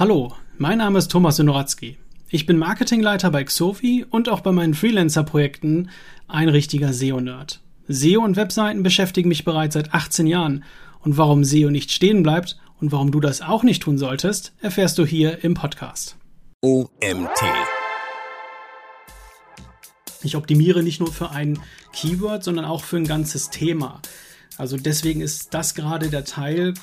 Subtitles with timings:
[0.00, 1.98] Hallo, mein Name ist Thomas Sinoratzki.
[2.30, 5.90] Ich bin Marketingleiter bei Xovi und auch bei meinen Freelancer-Projekten
[6.26, 7.60] ein richtiger SEO-Nerd.
[7.86, 10.64] SEO und Webseiten beschäftigen mich bereits seit 18 Jahren
[11.00, 14.96] und warum SEO nicht stehen bleibt und warum du das auch nicht tun solltest, erfährst
[14.96, 16.16] du hier im Podcast.
[16.62, 17.42] OMT.
[20.22, 21.58] Ich optimiere nicht nur für ein
[21.92, 24.00] Keyword, sondern auch für ein ganzes Thema.
[24.60, 26.74] Also deswegen ist das gerade der Teil,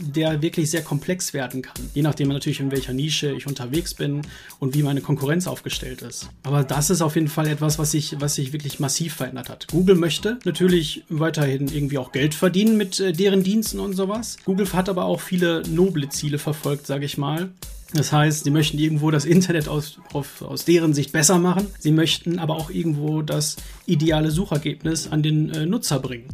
[0.00, 1.76] der wirklich sehr komplex werden kann.
[1.92, 4.22] Je nachdem natürlich, in welcher Nische ich unterwegs bin
[4.58, 6.30] und wie meine Konkurrenz aufgestellt ist.
[6.44, 9.66] Aber das ist auf jeden Fall etwas, was sich, was sich wirklich massiv verändert hat.
[9.68, 14.38] Google möchte natürlich weiterhin irgendwie auch Geld verdienen mit äh, deren Diensten und sowas.
[14.46, 17.50] Google hat aber auch viele noble Ziele verfolgt, sage ich mal.
[17.92, 21.66] Das heißt, sie möchten irgendwo das Internet aus, auf, aus deren Sicht besser machen.
[21.78, 26.28] Sie möchten aber auch irgendwo das ideale Suchergebnis an den äh, Nutzer bringen.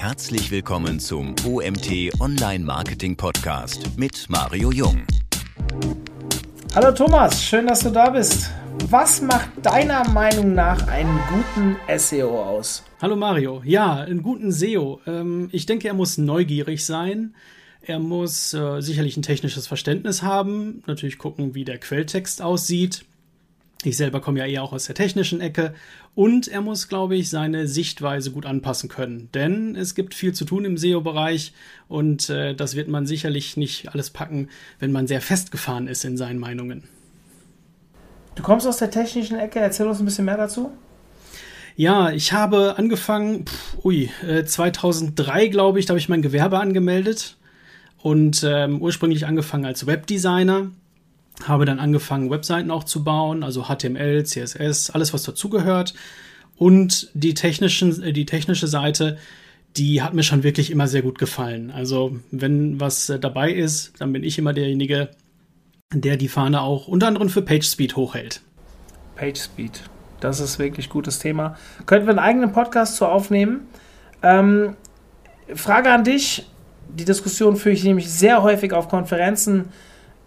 [0.00, 5.02] Herzlich willkommen zum OMT Online Marketing Podcast mit Mario Jung.
[6.74, 8.50] Hallo Thomas, schön, dass du da bist.
[8.88, 12.82] Was macht deiner Meinung nach einen guten SEO aus?
[13.02, 13.60] Hallo Mario.
[13.62, 15.02] Ja, einen guten SEO.
[15.06, 17.34] Ähm, ich denke, er muss neugierig sein.
[17.82, 23.04] Er muss äh, sicherlich ein technisches Verständnis haben, natürlich gucken, wie der Quelltext aussieht.
[23.84, 25.74] Ich selber komme ja eher auch aus der technischen Ecke.
[26.14, 29.28] Und er muss, glaube ich, seine Sichtweise gut anpassen können.
[29.32, 31.52] Denn es gibt viel zu tun im SEO-Bereich
[31.88, 36.16] und äh, das wird man sicherlich nicht alles packen, wenn man sehr festgefahren ist in
[36.16, 36.84] seinen Meinungen.
[38.34, 40.70] Du kommst aus der technischen Ecke, erzähl uns ein bisschen mehr dazu.
[41.76, 46.58] Ja, ich habe angefangen, pff, ui, äh, 2003 glaube ich, da habe ich mein Gewerbe
[46.58, 47.36] angemeldet
[47.98, 50.70] und ähm, ursprünglich angefangen als Webdesigner
[51.46, 55.94] habe dann angefangen, Webseiten auch zu bauen, also HTML, CSS, alles was dazugehört.
[56.56, 59.18] Und die, technischen, äh, die technische Seite,
[59.76, 61.70] die hat mir schon wirklich immer sehr gut gefallen.
[61.70, 65.10] Also wenn was äh, dabei ist, dann bin ich immer derjenige,
[65.92, 68.42] der die Fahne auch unter anderem für PageSpeed hochhält.
[69.16, 69.82] PageSpeed,
[70.20, 71.56] das ist wirklich gutes Thema.
[71.86, 73.68] Könnten wir einen eigenen Podcast zu aufnehmen?
[74.22, 74.76] Ähm,
[75.54, 76.46] Frage an dich,
[76.88, 79.70] die Diskussion führe ich nämlich sehr häufig auf Konferenzen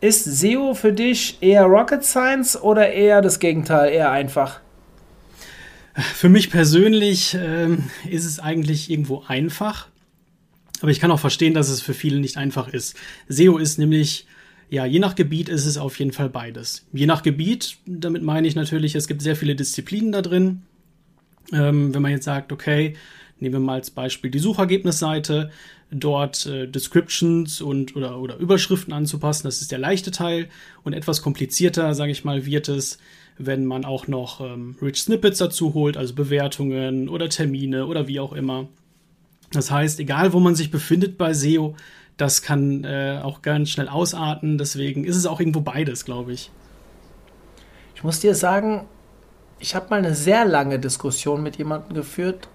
[0.04, 4.60] ist SEO für dich eher Rocket Science oder eher das Gegenteil, eher einfach?
[5.96, 9.88] Für mich persönlich ähm, ist es eigentlich irgendwo einfach.
[10.82, 12.98] Aber ich kann auch verstehen, dass es für viele nicht einfach ist.
[13.30, 14.28] SEO ist nämlich,
[14.70, 16.86] ja, je nach Gebiet ist es auf jeden Fall beides.
[16.92, 20.64] Je nach Gebiet, damit meine ich natürlich, es gibt sehr viele Disziplinen da drin.
[21.54, 22.98] Ähm, wenn man jetzt sagt, okay,
[23.40, 25.50] nehmen wir mal als Beispiel die Suchergebnisseite,
[25.94, 29.46] dort äh, Descriptions und oder, oder Überschriften anzupassen.
[29.46, 30.50] Das ist der leichte Teil.
[30.84, 32.98] Und etwas komplizierter, sage ich mal, wird es,
[33.38, 38.20] wenn man auch noch ähm, Rich Snippets dazu holt, also Bewertungen oder Termine oder wie
[38.20, 38.68] auch immer.
[39.52, 41.76] Das heißt, egal wo man sich befindet bei SEO,
[42.18, 44.58] das kann äh, auch ganz schnell ausarten.
[44.58, 46.52] Deswegen ist es auch irgendwo beides, glaube ich.
[47.96, 48.88] Ich muss dir sagen,
[49.60, 52.50] ich habe mal eine sehr lange Diskussion mit jemandem geführt,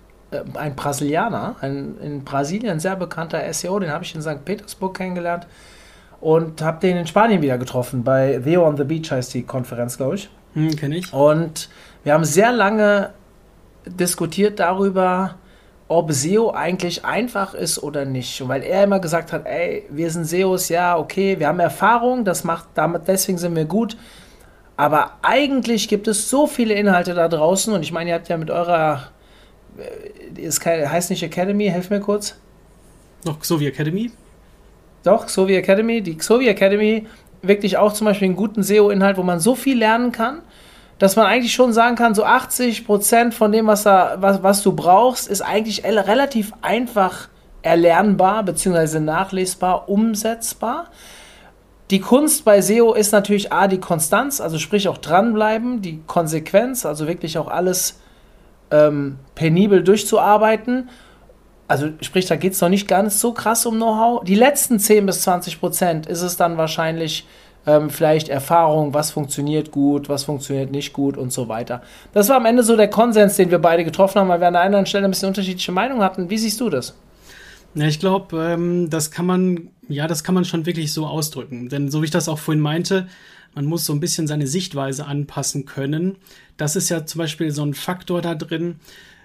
[0.55, 4.45] ein Brasilianer, ein in Brasilien sehr bekannter SEO, den habe ich in St.
[4.45, 5.47] Petersburg kennengelernt
[6.21, 8.05] und habe den in Spanien wieder getroffen.
[8.05, 10.29] Bei Theo on the Beach heißt die Konferenz, glaube ich.
[10.55, 11.13] Hm, kenne ich.
[11.13, 11.69] Und
[12.05, 13.11] wir haben sehr lange
[13.87, 15.37] diskutiert darüber,
[15.89, 18.43] ob SEO eigentlich einfach ist oder nicht.
[18.43, 22.25] Und weil er immer gesagt hat, ey, wir sind SEOs, ja, okay, wir haben Erfahrung,
[22.25, 23.97] das macht damit, deswegen sind wir gut.
[24.77, 28.37] Aber eigentlich gibt es so viele Inhalte da draußen und ich meine, ihr habt ja
[28.37, 29.09] mit eurer
[30.37, 32.37] ist keine, heißt nicht Academy, helf mir kurz.
[33.25, 34.11] Noch Xovi Academy?
[35.05, 36.03] Doch, Xovi Academy.
[36.03, 37.07] Die Xovi Academy
[37.43, 40.43] wirklich auch zum Beispiel einen guten SEO-Inhalt, wo man so viel lernen kann,
[40.99, 44.63] dass man eigentlich schon sagen kann, so 80 Prozent von dem, was, da, was, was
[44.63, 47.29] du brauchst, ist eigentlich relativ einfach
[47.63, 49.01] erlernbar bzw.
[49.01, 50.89] nachlesbar, umsetzbar.
[51.91, 56.85] Die Kunst bei SEO ist natürlich A, die Konstanz, also sprich auch dranbleiben, die Konsequenz,
[56.85, 57.99] also wirklich auch alles
[58.71, 60.89] ähm, penibel durchzuarbeiten.
[61.67, 64.25] Also sprich, da geht es noch nicht ganz so krass um Know-how.
[64.25, 67.27] Die letzten 10 bis 20 Prozent ist es dann wahrscheinlich
[67.67, 71.83] ähm, vielleicht Erfahrung, was funktioniert gut, was funktioniert nicht gut und so weiter.
[72.15, 74.55] Das war am Ende so der Konsens, den wir beide getroffen haben, weil wir an
[74.55, 76.31] der einen oder anderen Stelle ein bisschen unterschiedliche Meinungen hatten.
[76.31, 76.95] Wie siehst du das?
[77.75, 81.69] Ja, ich glaube, ähm, das kann man, ja, das kann man schon wirklich so ausdrücken.
[81.69, 83.07] Denn so wie ich das auch vorhin meinte,
[83.55, 86.17] man muss so ein bisschen seine Sichtweise anpassen können.
[86.59, 88.77] Das ist ja zum Beispiel so ein Faktor da drin,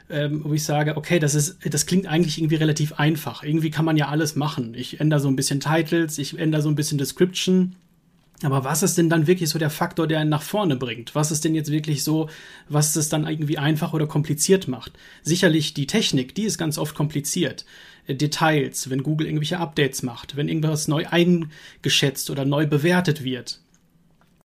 [0.10, 3.44] ähm, wo ich sage, okay, das ist, das klingt eigentlich irgendwie relativ einfach.
[3.44, 4.74] Irgendwie kann man ja alles machen.
[4.76, 7.76] Ich ändere so ein bisschen Titles, ich ändere so ein bisschen Description.
[8.44, 11.16] Aber was ist denn dann wirklich so der Faktor, der einen nach vorne bringt?
[11.16, 12.30] Was ist denn jetzt wirklich so,
[12.68, 14.92] was es dann irgendwie einfach oder kompliziert macht?
[15.22, 17.66] Sicherlich die Technik, die ist ganz oft kompliziert.
[18.06, 23.63] Äh, Details, wenn Google irgendwelche Updates macht, wenn irgendwas neu eingeschätzt oder neu bewertet wird.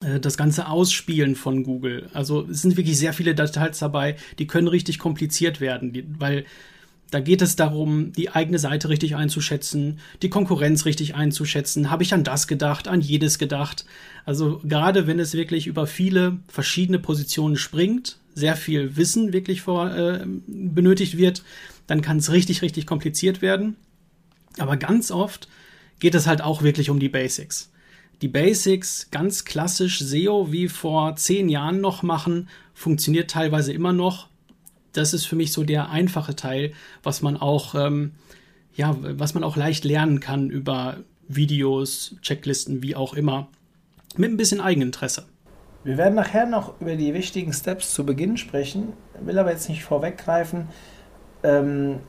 [0.04, 2.10] Äh, das ganze Ausspielen von Google.
[2.14, 6.46] Also es sind wirklich sehr viele Details dabei, die können richtig kompliziert werden, weil
[7.12, 11.92] da geht es darum, die eigene Seite richtig einzuschätzen, die Konkurrenz richtig einzuschätzen.
[11.92, 13.86] Habe ich an das gedacht, an jedes gedacht?
[14.26, 19.96] Also gerade wenn es wirklich über viele verschiedene Positionen springt, sehr viel Wissen wirklich vor,
[19.96, 21.44] äh, benötigt wird,
[21.86, 23.76] dann kann es richtig, richtig kompliziert werden.
[24.58, 25.48] Aber ganz oft
[26.00, 27.70] geht es halt auch wirklich um die Basics.
[28.22, 34.28] Die Basics, ganz klassisch SEO wie vor zehn Jahren noch machen, funktioniert teilweise immer noch,
[34.94, 36.72] das ist für mich so der einfache Teil,
[37.02, 38.12] was man auch, ähm,
[38.76, 43.48] ja, was man auch leicht lernen kann über Videos, Checklisten, wie auch immer,
[44.16, 45.26] mit ein bisschen Eigeninteresse.
[45.84, 49.84] Wir werden nachher noch über die wichtigen Steps zu Beginn sprechen, will aber jetzt nicht
[49.84, 50.70] vorweggreifen.
[51.44, 52.00] Ähm,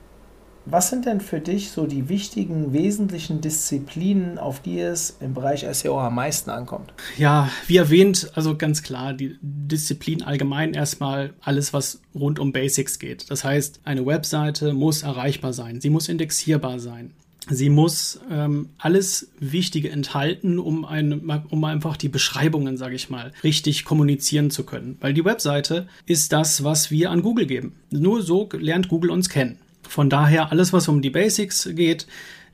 [0.66, 5.66] was sind denn für dich so die wichtigen, wesentlichen Disziplinen, auf die es im Bereich
[5.70, 6.92] SEO am meisten ankommt?
[7.18, 12.98] Ja, wie erwähnt, also ganz klar, die Disziplin allgemein erstmal alles, was rund um Basics
[12.98, 13.30] geht.
[13.30, 17.12] Das heißt, eine Webseite muss erreichbar sein, sie muss indexierbar sein.
[17.50, 23.32] Sie muss ähm, alles Wichtige enthalten, um, ein, um einfach die Beschreibungen, sage ich mal,
[23.42, 24.96] richtig kommunizieren zu können.
[25.00, 27.74] Weil die Webseite ist das, was wir an Google geben.
[27.90, 29.58] Nur so lernt Google uns kennen.
[29.88, 32.06] Von daher, alles, was um die Basics geht,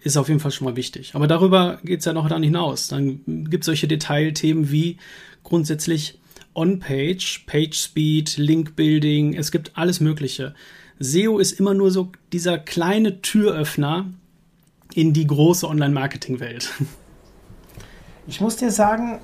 [0.02, 1.14] ist auf jeden Fall schon mal wichtig.
[1.14, 2.88] Aber darüber geht es ja noch dann hinaus.
[2.88, 4.96] Dann gibt es solche Detailthemen wie
[5.44, 6.18] grundsätzlich
[6.54, 10.54] On-Page, Page-Speed, Link-Building, es gibt alles Mögliche.
[10.98, 14.06] SEO ist immer nur so dieser kleine Türöffner
[14.94, 16.70] in die große Online-Marketing-Welt.
[18.26, 19.18] Ich muss dir sagen,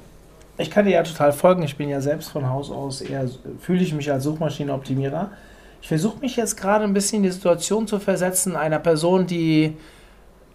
[0.58, 1.62] ich kann dir ja total folgen.
[1.62, 3.30] Ich bin ja selbst von Haus aus eher,
[3.60, 5.30] fühle ich mich als Suchmaschinenoptimierer.
[5.86, 9.76] Ich versuche mich jetzt gerade ein bisschen in die Situation zu versetzen einer Person, die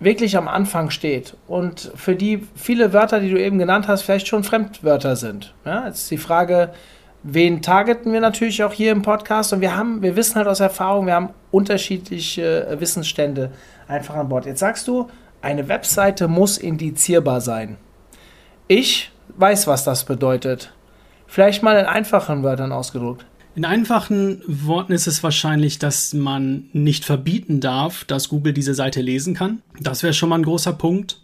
[0.01, 4.27] wirklich am Anfang steht und für die viele Wörter, die du eben genannt hast, vielleicht
[4.27, 5.53] schon Fremdwörter sind.
[5.63, 6.73] Ja, jetzt ist die Frage,
[7.23, 10.59] wen targeten wir natürlich auch hier im Podcast und wir haben, wir wissen halt aus
[10.59, 13.51] Erfahrung, wir haben unterschiedliche äh, Wissensstände
[13.87, 14.45] einfach an Bord.
[14.45, 15.07] Jetzt sagst du,
[15.41, 17.77] eine Webseite muss indizierbar sein.
[18.67, 20.73] Ich weiß, was das bedeutet.
[21.25, 23.25] Vielleicht mal in einfachen Wörtern ausgedrückt.
[23.53, 29.01] In einfachen Worten ist es wahrscheinlich, dass man nicht verbieten darf, dass Google diese Seite
[29.01, 29.61] lesen kann.
[29.79, 31.19] Das wäre schon mal ein großer Punkt.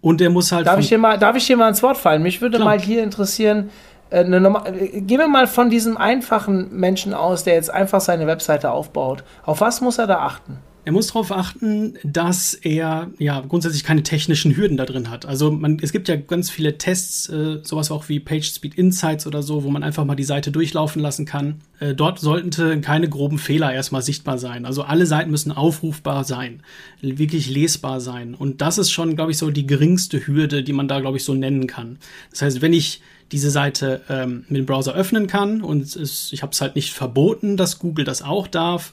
[0.00, 0.66] Und er muss halt.
[0.66, 2.22] Darf ich, dir mal, darf ich dir mal ins Wort fallen?
[2.22, 2.70] Mich würde Klar.
[2.70, 3.70] mal hier interessieren,
[4.10, 8.72] äh, äh, gehen wir mal von diesem einfachen Menschen aus, der jetzt einfach seine Webseite
[8.72, 9.22] aufbaut.
[9.44, 10.58] Auf was muss er da achten?
[10.84, 15.26] Er muss darauf achten, dass er ja grundsätzlich keine technischen Hürden da drin hat.
[15.26, 19.44] Also man, es gibt ja ganz viele Tests, äh, sowas auch wie PageSpeed Insights oder
[19.44, 21.60] so, wo man einfach mal die Seite durchlaufen lassen kann.
[21.78, 24.66] Äh, dort sollten keine groben Fehler erstmal sichtbar sein.
[24.66, 26.64] Also alle Seiten müssen aufrufbar sein,
[27.00, 28.34] wirklich lesbar sein.
[28.34, 31.24] Und das ist schon, glaube ich, so die geringste Hürde, die man da, glaube ich,
[31.24, 31.98] so nennen kann.
[32.30, 33.00] Das heißt, wenn ich
[33.30, 36.92] diese Seite ähm, mit dem Browser öffnen kann und es, ich habe es halt nicht
[36.92, 38.92] verboten, dass Google das auch darf.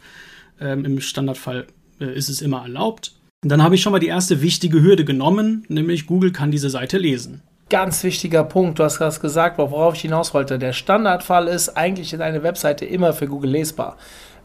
[0.61, 1.67] Ähm, Im Standardfall
[1.99, 3.13] äh, ist es immer erlaubt.
[3.43, 6.69] Und dann habe ich schon mal die erste wichtige Hürde genommen, nämlich Google kann diese
[6.69, 7.41] Seite lesen.
[7.69, 10.59] Ganz wichtiger Punkt, du hast gerade gesagt, worauf ich hinaus wollte.
[10.59, 13.95] Der Standardfall ist eigentlich in eine Webseite immer für Google lesbar.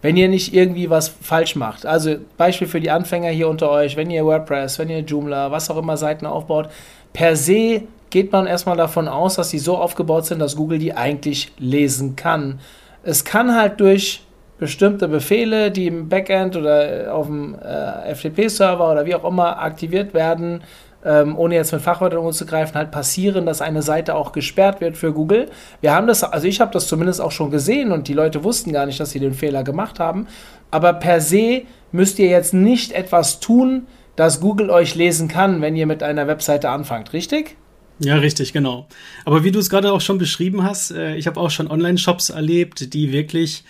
[0.02, 1.86] Wenn ihr nicht irgendwie was falsch macht.
[1.86, 5.70] Also Beispiel für die Anfänger hier unter euch, wenn ihr WordPress, wenn ihr Joomla, was
[5.70, 6.68] auch immer Seiten aufbaut,
[7.14, 10.94] per se geht man erstmal davon aus, dass sie so aufgebaut sind, dass Google die
[10.94, 12.60] eigentlich lesen kann.
[13.02, 14.22] Es kann halt durch
[14.58, 20.14] bestimmte Befehle, die im Backend oder auf dem äh, FTP-Server oder wie auch immer aktiviert
[20.14, 20.62] werden,
[21.04, 25.12] ähm, ohne jetzt mit Fachwörtern umzugreifen, halt passieren, dass eine Seite auch gesperrt wird für
[25.12, 25.50] Google.
[25.80, 28.72] Wir haben das, also ich habe das zumindest auch schon gesehen und die Leute wussten
[28.72, 30.26] gar nicht, dass sie den Fehler gemacht haben.
[30.70, 35.76] Aber per se müsst ihr jetzt nicht etwas tun, das Google euch lesen kann, wenn
[35.76, 37.56] ihr mit einer Webseite anfangt, richtig?
[37.98, 38.88] Ja, richtig, genau.
[39.24, 42.30] Aber wie du es gerade auch schon beschrieben hast, äh, ich habe auch schon Online-Shops
[42.30, 43.64] erlebt, die wirklich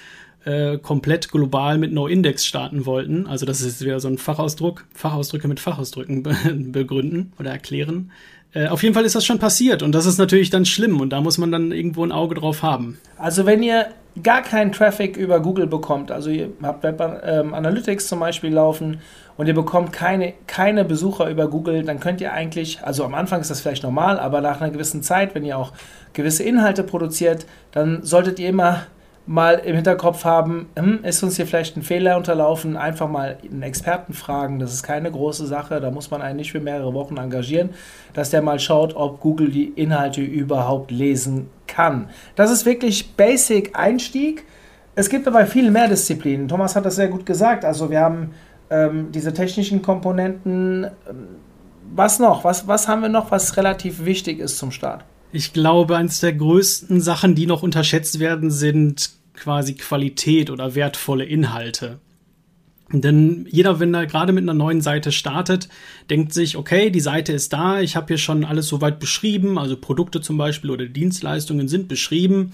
[0.44, 3.26] äh, komplett global mit No-Index starten wollten.
[3.26, 8.10] Also das ist wieder so ein Fachausdruck, Fachausdrücke mit Fachausdrücken be begründen oder erklären.
[8.52, 11.10] Äh, auf jeden Fall ist das schon passiert und das ist natürlich dann schlimm und
[11.10, 12.98] da muss man dann irgendwo ein Auge drauf haben.
[13.18, 13.88] Also wenn ihr
[14.22, 19.00] gar keinen Traffic über Google bekommt, also ihr habt Web ähm, Analytics zum Beispiel laufen
[19.36, 23.40] und ihr bekommt keine, keine Besucher über Google, dann könnt ihr eigentlich, also am Anfang
[23.40, 25.72] ist das vielleicht normal, aber nach einer gewissen Zeit, wenn ihr auch
[26.12, 28.82] gewisse Inhalte produziert, dann solltet ihr immer
[29.26, 33.62] mal im Hinterkopf haben, hm, ist uns hier vielleicht ein Fehler unterlaufen, einfach mal einen
[33.62, 34.58] Experten fragen.
[34.58, 37.70] Das ist keine große Sache, da muss man einen nicht für mehrere Wochen engagieren,
[38.12, 42.08] dass der mal schaut, ob Google die Inhalte überhaupt lesen kann.
[42.36, 44.44] Das ist wirklich Basic Einstieg.
[44.94, 46.46] Es gibt aber viel mehr Disziplinen.
[46.46, 47.64] Thomas hat das sehr gut gesagt.
[47.64, 48.32] Also wir haben
[48.70, 50.84] ähm, diese technischen Komponenten.
[50.84, 51.28] Ähm,
[51.96, 52.44] was noch?
[52.44, 55.04] Was, was haben wir noch, was relativ wichtig ist zum Start?
[55.34, 61.24] Ich glaube, eines der größten Sachen, die noch unterschätzt werden, sind quasi Qualität oder wertvolle
[61.24, 61.98] Inhalte.
[62.92, 65.68] Denn jeder, wenn er gerade mit einer neuen Seite startet,
[66.08, 69.76] denkt sich, okay, die Seite ist da, ich habe hier schon alles soweit beschrieben, also
[69.76, 72.52] Produkte zum Beispiel oder Dienstleistungen sind beschrieben,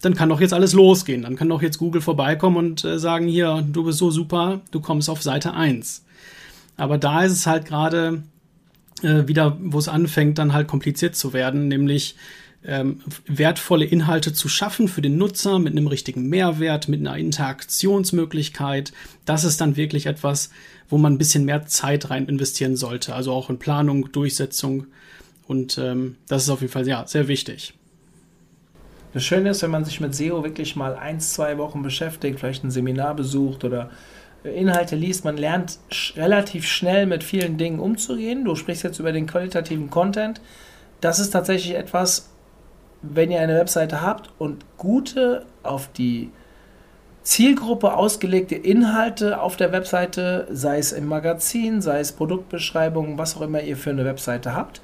[0.00, 1.22] dann kann doch jetzt alles losgehen.
[1.22, 4.80] Dann kann doch jetzt Google vorbeikommen und äh, sagen, hier, du bist so super, du
[4.80, 6.04] kommst auf Seite 1.
[6.76, 8.22] Aber da ist es halt gerade
[9.02, 12.16] äh, wieder, wo es anfängt, dann halt kompliziert zu werden, nämlich
[12.64, 18.92] ähm, wertvolle Inhalte zu schaffen für den Nutzer mit einem richtigen Mehrwert, mit einer Interaktionsmöglichkeit.
[19.24, 20.50] Das ist dann wirklich etwas,
[20.88, 23.14] wo man ein bisschen mehr Zeit rein investieren sollte.
[23.14, 24.86] Also auch in Planung, Durchsetzung.
[25.46, 27.74] Und ähm, das ist auf jeden Fall ja, sehr wichtig.
[29.12, 32.64] Das Schöne ist, wenn man sich mit SEO wirklich mal ein, zwei Wochen beschäftigt, vielleicht
[32.64, 33.90] ein Seminar besucht oder
[34.44, 38.44] Inhalte liest, man lernt sch relativ schnell mit vielen Dingen umzugehen.
[38.44, 40.40] Du sprichst jetzt über den qualitativen Content.
[41.00, 42.30] Das ist tatsächlich etwas,
[43.02, 46.30] wenn ihr eine Webseite habt und gute auf die
[47.22, 53.42] Zielgruppe ausgelegte Inhalte auf der Webseite, sei es im Magazin, sei es Produktbeschreibungen, was auch
[53.42, 54.80] immer ihr für eine Webseite habt,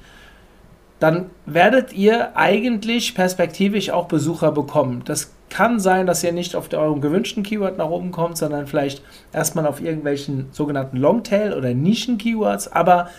[0.99, 5.01] dann werdet ihr eigentlich perspektivisch auch Besucher bekommen.
[5.05, 9.03] Das kann sein, dass ihr nicht auf eurem gewünschten Keyword nach oben kommt, sondern vielleicht
[9.33, 12.71] erstmal auf irgendwelchen sogenannten Longtail- oder Nischen-Keywords.
[12.71, 13.09] Aber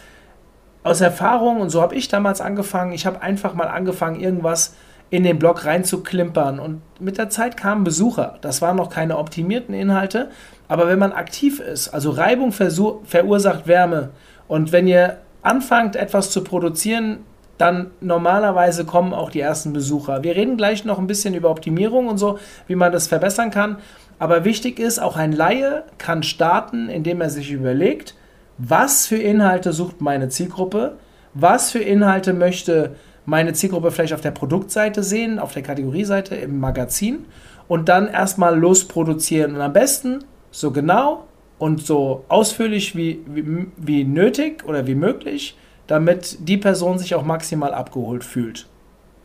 [0.83, 4.75] aus Erfahrung, und so habe ich damals angefangen, ich habe einfach mal angefangen, irgendwas
[5.11, 6.61] in den Blog reinzuklimpern.
[6.61, 8.39] Und mit der Zeit kamen Besucher.
[8.41, 10.31] Das waren noch keine optimierten Inhalte.
[10.69, 14.11] Aber wenn man aktiv ist, also Reibung verursacht Wärme.
[14.47, 17.25] Und wenn ihr anfangt, etwas zu produzieren,
[17.61, 20.23] dann normalerweise kommen auch die ersten Besucher.
[20.23, 23.79] Wir reden gleich noch ein bisschen über Optimierung und so, wie man das verbessern kann.
[24.19, 28.15] Aber wichtig ist, auch ein Laie kann starten, indem er sich überlegt,
[28.59, 30.97] was für Inhalte sucht meine Zielgruppe,
[31.35, 36.59] was für Inhalte möchte meine Zielgruppe vielleicht auf der Produktseite sehen, auf der Kategorieseite im
[36.59, 37.27] Magazin
[37.69, 41.25] und dann erstmal losproduzieren und am besten so genau
[41.59, 45.57] und so ausführlich wie, wie, wie nötig oder wie möglich
[45.91, 48.69] damit die Person sich auch maximal abgeholt fühlt.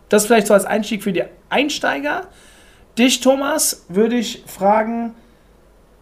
[0.10, 2.24] Das vielleicht so als Einstieg für die Einsteiger.
[2.98, 5.14] Dich, Thomas, würde ich fragen,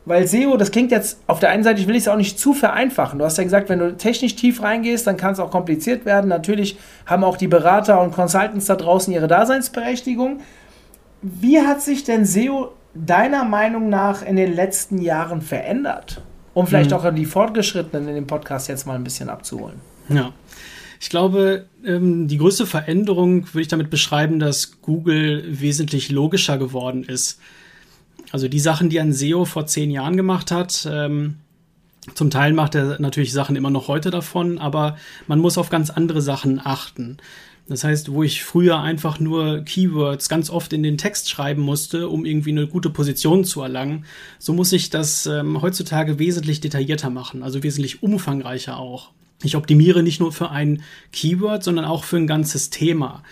[0.05, 2.53] weil SEO, das klingt jetzt auf der einen Seite, ich will es auch nicht zu
[2.53, 3.19] vereinfachen.
[3.19, 6.29] Du hast ja gesagt, wenn du technisch tief reingehst, dann kann es auch kompliziert werden.
[6.29, 10.39] Natürlich haben auch die Berater und Consultants da draußen ihre Daseinsberechtigung.
[11.21, 16.21] Wie hat sich denn SEO deiner Meinung nach in den letzten Jahren verändert?
[16.53, 16.95] Um vielleicht mhm.
[16.95, 19.81] auch die Fortgeschrittenen in dem Podcast jetzt mal ein bisschen abzuholen.
[20.07, 20.31] Ja.
[21.03, 27.03] Ich glaube, ähm, die größte Veränderung würde ich damit beschreiben, dass Google wesentlich logischer geworden
[27.03, 27.41] ist.
[28.31, 31.39] Also die Sachen, die ein SEO vor zehn Jahren gemacht hat, ähm,
[32.15, 34.95] zum Teil macht er natürlich Sachen immer noch heute davon, aber
[35.27, 37.17] man muss auf ganz andere Sachen achten.
[37.67, 42.07] Das heißt, wo ich früher einfach nur Keywords ganz oft in den Text schreiben musste,
[42.07, 44.05] um irgendwie eine gute Position zu erlangen,
[44.39, 49.11] so muss ich das ähm, heutzutage wesentlich detaillierter machen, also wesentlich umfangreicher auch.
[49.43, 50.81] Ich optimiere nicht nur für ein
[51.11, 53.23] Keyword, sondern auch für ein ganzes Thema.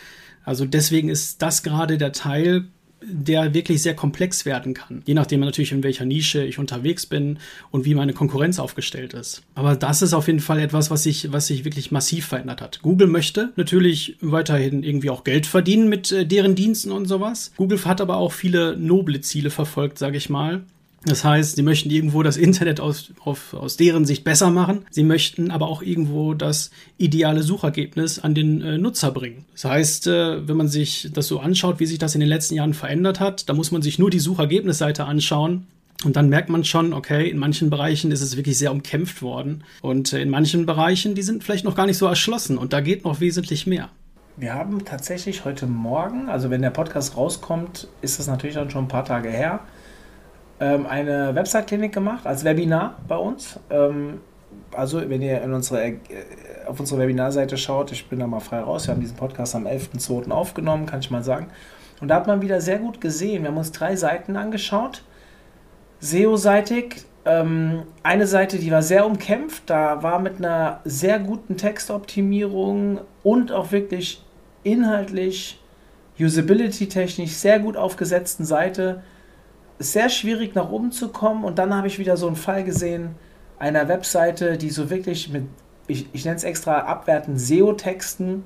[0.43, 2.65] Also deswegen ist das gerade der Teil,
[3.03, 5.01] der wirklich sehr komplex werden kann.
[5.05, 7.39] Je nachdem natürlich, in welcher Nische ich unterwegs bin
[7.71, 9.41] und wie meine Konkurrenz aufgestellt ist.
[9.55, 12.81] Aber das ist auf jeden Fall etwas, was sich, was sich wirklich massiv verändert hat.
[12.81, 17.51] Google möchte natürlich weiterhin irgendwie auch Geld verdienen mit äh, deren Diensten und sowas.
[17.57, 20.63] Google hat aber auch viele noble Ziele verfolgt, sage ich mal.
[21.03, 24.85] Das heißt, sie möchten irgendwo das Internet aus, auf, aus deren Sicht besser machen.
[24.91, 29.45] Sie möchten aber auch irgendwo das ideale Suchergebnis an den äh, Nutzer bringen.
[29.53, 32.53] Das heißt, äh, wenn man sich das so anschaut, wie sich das in den letzten
[32.53, 35.65] Jahren verändert hat, da muss man sich nur die Suchergebnisseite anschauen.
[36.03, 39.63] Und dann merkt man schon, okay, in manchen Bereichen ist es wirklich sehr umkämpft worden.
[39.81, 42.57] Und in manchen Bereichen, die sind vielleicht noch gar nicht so erschlossen.
[42.57, 43.89] Und da geht noch wesentlich mehr.
[44.37, 48.85] Wir haben tatsächlich heute Morgen, also wenn der Podcast rauskommt, ist das natürlich dann schon
[48.85, 49.59] ein paar Tage her,
[50.61, 53.59] ähm, eine Website-Klinik gemacht als Webinar bei uns.
[53.71, 54.21] Ähm,
[54.73, 55.97] also, wenn ihr in unsere, äh,
[56.67, 58.87] auf unsere Webinarseite schaut, ich bin da mal frei raus.
[58.87, 60.29] Wir haben diesen Podcast am 11.02.
[60.31, 61.47] aufgenommen, kann ich mal sagen.
[61.99, 63.41] Und da hat man wieder sehr gut gesehen.
[63.41, 65.03] Wir haben uns drei Seiten angeschaut.
[65.99, 67.05] SEO-seitig.
[67.25, 69.63] Ähm, eine Seite, die war sehr umkämpft.
[69.65, 74.23] Da war mit einer sehr guten Textoptimierung und auch wirklich
[74.63, 75.59] inhaltlich,
[76.19, 79.01] usability-technisch sehr gut aufgesetzten Seite
[79.81, 81.43] sehr schwierig nach oben zu kommen.
[81.43, 83.15] Und dann habe ich wieder so einen Fall gesehen
[83.59, 85.43] einer Webseite, die so wirklich mit,
[85.87, 88.43] ich, ich nenne es extra abwertend, SEO-Texten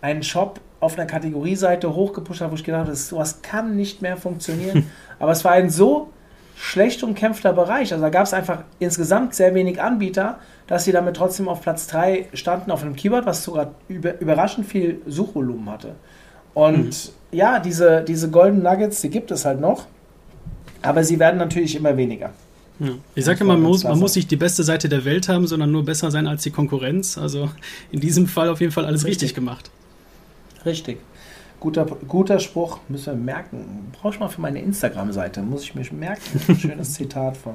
[0.00, 4.16] einen Shop auf einer Kategorieseite hochgepusht hat, wo ich gedacht habe, sowas kann nicht mehr
[4.16, 4.90] funktionieren.
[5.18, 6.10] Aber es war ein so
[6.56, 7.92] schlecht umkämpfter Bereich.
[7.92, 11.86] Also da gab es einfach insgesamt sehr wenig Anbieter, dass sie damit trotzdem auf Platz
[11.86, 15.94] 3 standen auf einem Keyword, was sogar über, überraschend viel Suchvolumen hatte.
[16.54, 16.92] Und mhm.
[17.32, 19.86] ja, diese, diese Golden Nuggets, die gibt es halt noch,
[20.82, 22.32] aber sie werden natürlich immer weniger.
[22.78, 22.90] Ja.
[23.14, 25.72] Ich sage immer, man muss, man muss nicht die beste Seite der Welt haben, sondern
[25.72, 27.16] nur besser sein als die Konkurrenz.
[27.16, 27.50] Also
[27.90, 29.70] in diesem Fall auf jeden Fall alles richtig, richtig gemacht.
[30.64, 30.98] Richtig.
[31.58, 33.90] Guter, guter Spruch, müssen wir merken.
[33.92, 36.56] Brauche ich mal für meine Instagram-Seite, muss ich mich merken.
[36.60, 37.54] Schönes Zitat von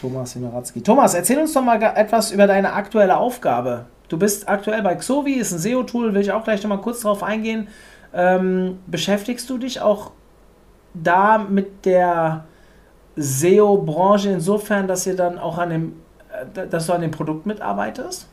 [0.00, 0.80] Thomas Himeratzki.
[0.82, 3.86] Thomas, erzähl uns doch mal etwas über deine aktuelle Aufgabe.
[4.08, 7.00] Du bist aktuell bei Xovi, ist ein SEO-Tool, will ich auch gleich noch mal kurz
[7.00, 7.68] drauf eingehen.
[8.12, 10.10] Ähm, beschäftigst du dich auch
[10.94, 12.44] da mit der
[13.16, 15.92] SEO-Branche insofern, dass ihr dann auch an dem,
[16.54, 18.28] äh, dass du an dem Produkt mitarbeitest?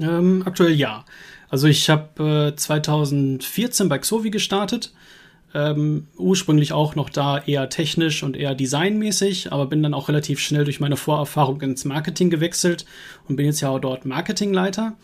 [0.00, 1.04] Ähm, aktuell ja.
[1.48, 4.92] Also ich habe äh, 2014 bei Xovi gestartet.
[5.54, 10.40] Ähm, ursprünglich auch noch da eher technisch und eher designmäßig, aber bin dann auch relativ
[10.40, 12.86] schnell durch meine Vorerfahrung ins Marketing gewechselt
[13.28, 14.94] und bin jetzt ja auch dort Marketingleiter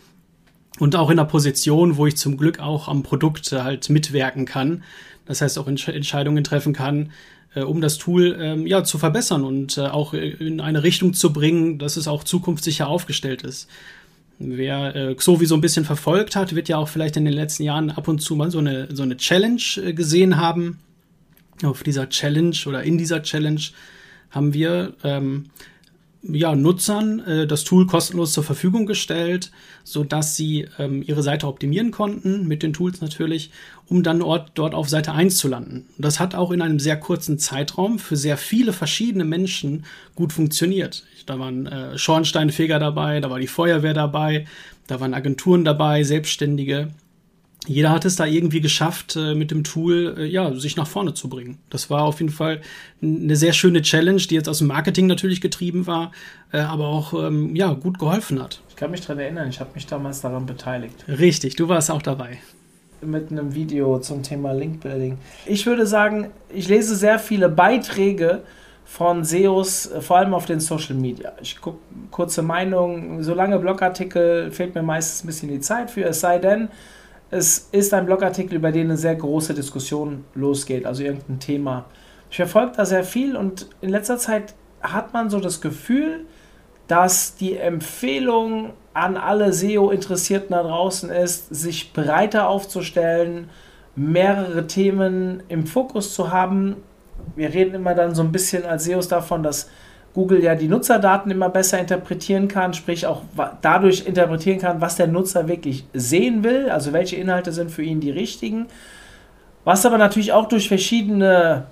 [0.79, 4.83] und auch in einer Position, wo ich zum Glück auch am Produkt halt mitwirken kann.
[5.25, 7.11] Das heißt auch Entscheidungen treffen kann,
[7.53, 11.31] äh, um das Tool ähm, ja zu verbessern und äh, auch in eine Richtung zu
[11.33, 13.69] bringen, dass es auch zukunftssicher aufgestellt ist.
[14.39, 17.63] Wer äh, Xovi so ein bisschen verfolgt hat, wird ja auch vielleicht in den letzten
[17.63, 20.79] Jahren ab und zu mal so eine, so eine Challenge äh, gesehen haben.
[21.61, 23.61] Auf dieser Challenge oder in dieser Challenge
[24.31, 25.47] haben wir ähm,
[26.21, 29.51] ja, Nutzern äh, das Tool kostenlos zur Verfügung gestellt,
[29.83, 33.51] so dass sie ähm, ihre Seite optimieren konnten, mit den Tools natürlich,
[33.87, 35.87] um dann dort, dort auf Seite 1 zu landen.
[35.97, 39.85] Das hat auch in einem sehr kurzen Zeitraum für sehr viele verschiedene Menschen
[40.15, 41.03] gut funktioniert.
[41.25, 44.45] Da waren äh, Schornsteinfeger dabei, da war die Feuerwehr dabei,
[44.87, 46.89] da waren Agenturen dabei, Selbstständige
[47.67, 51.13] jeder hat es da irgendwie geschafft, äh, mit dem Tool äh, ja, sich nach vorne
[51.13, 51.57] zu bringen.
[51.69, 52.61] Das war auf jeden Fall
[53.01, 56.11] eine sehr schöne Challenge, die jetzt aus dem Marketing natürlich getrieben war,
[56.51, 58.61] äh, aber auch ähm, ja, gut geholfen hat.
[58.69, 61.03] Ich kann mich daran erinnern, ich habe mich damals daran beteiligt.
[61.07, 62.39] Richtig, du warst auch dabei.
[63.01, 65.17] Mit einem Video zum Thema Linkbuilding.
[65.45, 68.43] Ich würde sagen, ich lese sehr viele Beiträge
[68.83, 71.33] von SEOs, vor allem auf den Social Media.
[71.41, 71.77] Ich gucke
[72.09, 76.69] kurze Meinung, solange Blogartikel fehlt mir meistens ein bisschen die Zeit für, es sei denn,
[77.31, 81.85] es ist ein Blogartikel, über den eine sehr große Diskussion losgeht, also irgendein Thema.
[82.29, 86.25] Ich verfolge da sehr viel und in letzter Zeit hat man so das Gefühl,
[86.87, 93.49] dass die Empfehlung an alle SEO-Interessierten da draußen ist, sich breiter aufzustellen,
[93.95, 96.77] mehrere Themen im Fokus zu haben.
[97.35, 99.69] Wir reden immer dann so ein bisschen als SEOs davon, dass
[100.19, 103.21] Google ja die Nutzerdaten immer besser interpretieren kann, sprich auch
[103.61, 108.01] dadurch interpretieren kann, was der Nutzer wirklich sehen will, also welche Inhalte sind für ihn
[108.01, 108.67] die richtigen.
[109.63, 111.67] Was aber natürlich auch durch verschiedene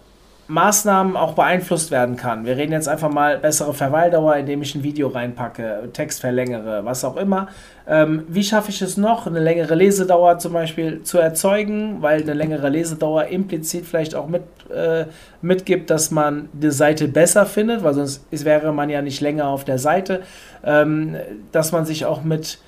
[0.50, 2.46] Maßnahmen auch beeinflusst werden kann.
[2.46, 7.04] Wir reden jetzt einfach mal bessere Verweildauer, indem ich ein Video reinpacke, Text verlängere, was
[7.04, 7.48] auch immer.
[7.86, 12.34] Ähm, wie schaffe ich es noch, eine längere Lesedauer zum Beispiel zu erzeugen, weil eine
[12.34, 15.06] längere Lesedauer implizit vielleicht auch mit, äh,
[15.42, 19.66] mitgibt, dass man die Seite besser findet, weil sonst wäre man ja nicht länger auf
[19.66, 20.22] der Seite,
[20.64, 21.18] ähm,
[21.52, 22.60] dass man sich auch mit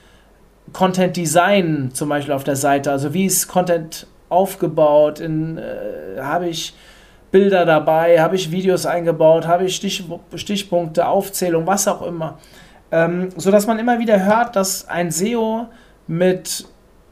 [0.73, 6.75] Content Design zum Beispiel auf der Seite, also wie ist Content aufgebaut, äh, habe ich
[7.31, 10.03] Bilder dabei, habe ich Videos eingebaut, habe ich Stich,
[10.35, 12.39] Stichpunkte, Aufzählung, was auch immer.
[12.91, 15.67] Ähm, so dass man immer wieder hört, dass ein SEO
[16.07, 16.65] mit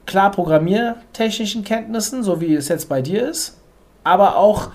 [0.05, 3.59] klar programmiertechnischen Kenntnissen, so wie es jetzt bei dir ist,
[4.03, 4.71] aber auch,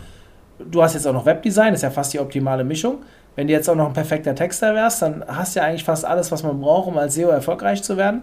[0.58, 2.98] du hast jetzt auch noch Webdesign, ist ja fast die optimale Mischung.
[3.34, 6.04] Wenn du jetzt auch noch ein perfekter Texter wärst, dann hast du ja eigentlich fast
[6.04, 8.22] alles, was man braucht, um als SEO erfolgreich zu werden.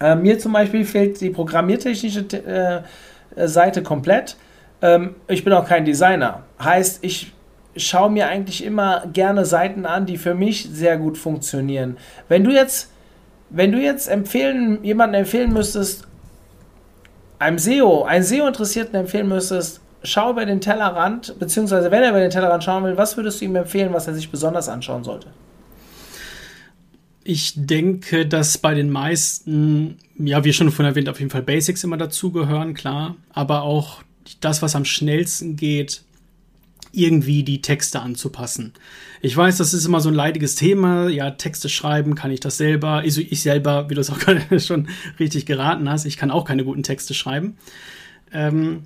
[0.00, 2.24] Äh, mir zum Beispiel fehlt die programmiertechnische
[3.36, 4.36] äh, Seite komplett.
[4.84, 6.44] Ähm, ich bin auch kein Designer.
[6.62, 7.32] Heißt, ich
[7.74, 11.96] schaue mir eigentlich immer gerne Seiten an, die für mich sehr gut funktionieren.
[12.28, 12.92] Wenn du jetzt,
[13.48, 16.06] wenn du jetzt empfehlen, jemanden empfehlen müsstest,
[17.38, 22.30] einem SEO, einen SEO-Interessierten empfehlen müsstest, schau über den Tellerrand, beziehungsweise wenn er über den
[22.30, 25.28] Tellerrand schauen will, was würdest du ihm empfehlen, was er sich besonders anschauen sollte?
[27.24, 31.82] Ich denke, dass bei den meisten, ja, wie schon vorhin erwähnt, auf jeden Fall Basics
[31.82, 34.03] immer dazugehören, klar, aber auch
[34.40, 36.02] das, was am schnellsten geht,
[36.92, 38.72] irgendwie die Texte anzupassen.
[39.20, 41.08] Ich weiß, das ist immer so ein leidiges Thema.
[41.08, 43.04] Ja, Texte schreiben, kann ich das selber?
[43.04, 46.64] Ich selber, wie du es auch gerade schon richtig geraten hast, ich kann auch keine
[46.64, 47.56] guten Texte schreiben.
[48.32, 48.84] Ähm,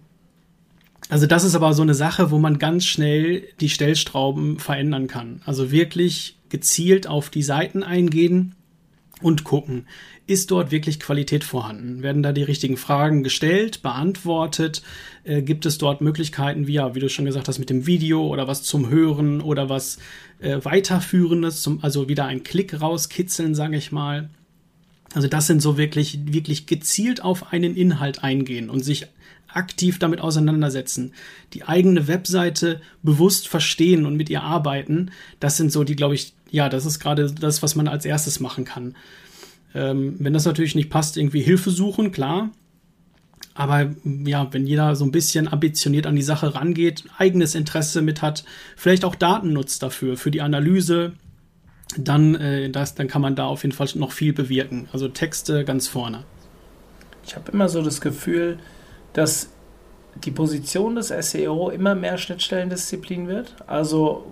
[1.10, 5.40] Also das ist aber so eine Sache, wo man ganz schnell die Stellstrauben verändern kann.
[5.46, 8.54] Also wirklich gezielt auf die Seiten eingehen
[9.22, 9.86] und gucken,
[10.26, 12.02] ist dort wirklich Qualität vorhanden?
[12.02, 14.82] Werden da die richtigen Fragen gestellt, beantwortet?
[15.24, 18.26] Äh, gibt es dort Möglichkeiten, wie, ja, wie du schon gesagt hast, mit dem Video
[18.26, 19.98] oder was zum Hören oder was
[20.40, 24.30] äh, weiterführendes, zum, also wieder ein Klick rauskitzeln, sage ich mal.
[25.14, 29.06] Also das sind so wirklich, wirklich gezielt auf einen Inhalt eingehen und sich
[29.48, 31.14] aktiv damit auseinandersetzen,
[31.54, 36.34] die eigene Webseite bewusst verstehen und mit ihr arbeiten, das sind so die, glaube ich,
[36.50, 38.96] ja, das ist gerade das, was man als erstes machen kann.
[39.74, 42.50] Ähm, wenn das natürlich nicht passt, irgendwie Hilfe suchen, klar.
[43.54, 43.90] Aber
[44.24, 48.44] ja, wenn jeder so ein bisschen ambitioniert an die Sache rangeht, eigenes Interesse mit hat,
[48.76, 51.14] vielleicht auch Daten nutzt dafür, für die Analyse,
[51.96, 54.88] dann, äh, das, dann kann man da auf jeden Fall noch viel bewirken.
[54.92, 56.24] Also Texte ganz vorne.
[57.26, 58.58] Ich habe immer so das Gefühl,
[59.12, 59.50] dass
[60.24, 63.56] die Position des SEO immer mehr Schnittstellendisziplin wird.
[63.66, 64.26] Also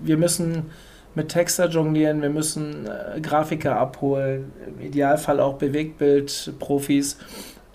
[0.00, 0.70] wir müssen
[1.14, 7.18] mit Texter jonglieren, wir müssen äh, Grafiker abholen, im Idealfall auch Bewegtbildprofis.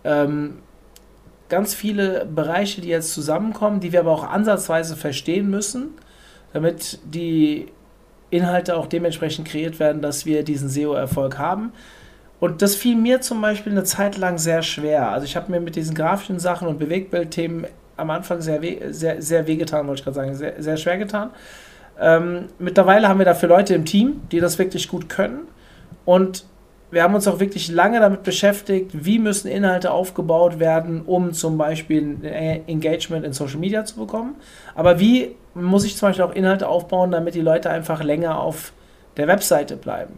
[0.04, 0.60] Ähm,
[1.48, 5.90] ganz viele Bereiche, die jetzt zusammenkommen, die wir aber auch ansatzweise verstehen müssen,
[6.54, 7.68] damit die
[8.30, 11.72] Inhalte auch dementsprechend kreiert werden, dass wir diesen SEO-Erfolg haben.
[12.40, 15.10] Und das fiel mir zum Beispiel eine Zeit lang sehr schwer.
[15.10, 19.22] Also ich habe mir mit diesen grafischen Sachen und Bewegtbildthemen am Anfang sehr, weh, sehr,
[19.22, 21.32] sehr wehgetan, wollte ich gerade sagen, sehr, sehr schwer getan.
[22.00, 25.48] Ähm, mittlerweile haben wir dafür Leute im Team, die das wirklich gut können.
[26.06, 26.46] Und
[26.92, 31.58] wir haben uns auch wirklich lange damit beschäftigt, wie müssen Inhalte aufgebaut werden, um zum
[31.58, 32.18] Beispiel
[32.66, 34.36] Engagement in Social Media zu bekommen.
[34.74, 38.74] Aber wie muss ich zum Beispiel auch Inhalte aufbauen, damit die Leute einfach länger auf
[39.18, 40.16] der Webseite bleiben?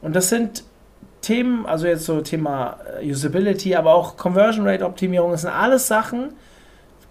[0.00, 0.64] Und das sind
[1.20, 5.88] Themen, also jetzt so Thema äh, Usability, aber auch Conversion Rate Optimierung, das sind alles
[5.88, 6.34] Sachen,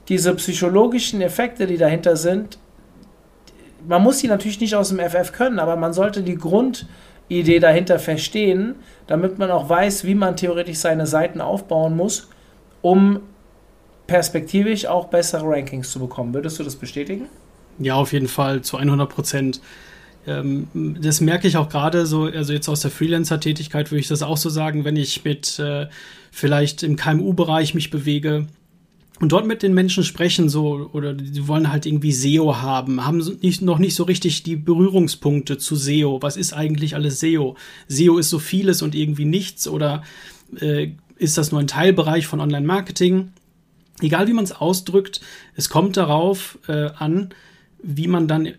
[0.08, 2.58] diese psychologischen Effekte, die dahinter sind.
[3.88, 8.00] Man muss sie natürlich nicht aus dem FF können, aber man sollte die Grundidee dahinter
[8.00, 8.76] verstehen,
[9.08, 12.30] damit man auch weiß, wie man theoretisch seine Seiten aufbauen muss,
[12.82, 13.21] um
[14.08, 16.34] perspektivisch auch bessere Rankings zu bekommen.
[16.34, 17.28] Würdest du das bestätigen?
[17.80, 19.62] Ja, auf jeden Fall zu 100 Prozent.
[20.28, 24.24] Ähm, das merke ich auch gerade so, also jetzt aus der Freelancer-Tätigkeit würde ich das
[24.24, 25.88] auch so sagen, wenn ich mit äh,
[26.32, 28.48] vielleicht im KMU-Bereich mich bewege
[29.21, 33.17] und dort mit den Menschen sprechen, so, oder die wollen halt irgendwie SEO haben, haben
[33.41, 36.21] nicht, noch nicht so richtig die Berührungspunkte zu SEO.
[36.21, 37.56] Was ist eigentlich alles SEO?
[37.88, 40.04] SEO ist so vieles und irgendwie nichts oder
[40.60, 43.32] äh, ist das nur ein Teilbereich von Online-Marketing?
[44.01, 45.21] Egal wie man es ausdrückt,
[45.56, 47.30] es kommt darauf äh, an,
[47.82, 48.49] wie man dann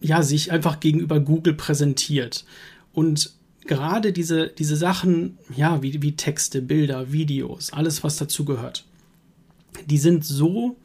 [0.00, 2.44] ja, sich einfach gegenüber Google präsentiert.
[2.92, 3.32] Und
[3.66, 8.84] gerade diese, diese Sachen, ja, wie, wie Texte, Bilder, Videos, alles, was dazu gehört,
[9.84, 10.76] die sind so,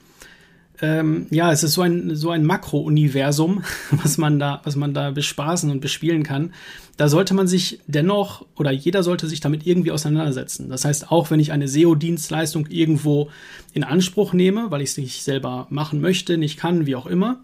[0.82, 5.12] ähm, ja, es ist so ein, so ein Makro-Universum, was man da, was man da
[5.12, 6.54] bespaßen und bespielen kann.
[6.98, 10.70] Da sollte man sich dennoch, oder jeder sollte sich damit irgendwie auseinandersetzen.
[10.70, 13.30] Das heißt, auch wenn ich eine SEO-Dienstleistung irgendwo
[13.74, 17.42] in Anspruch nehme, weil ich es nicht selber machen möchte, nicht kann, wie auch immer,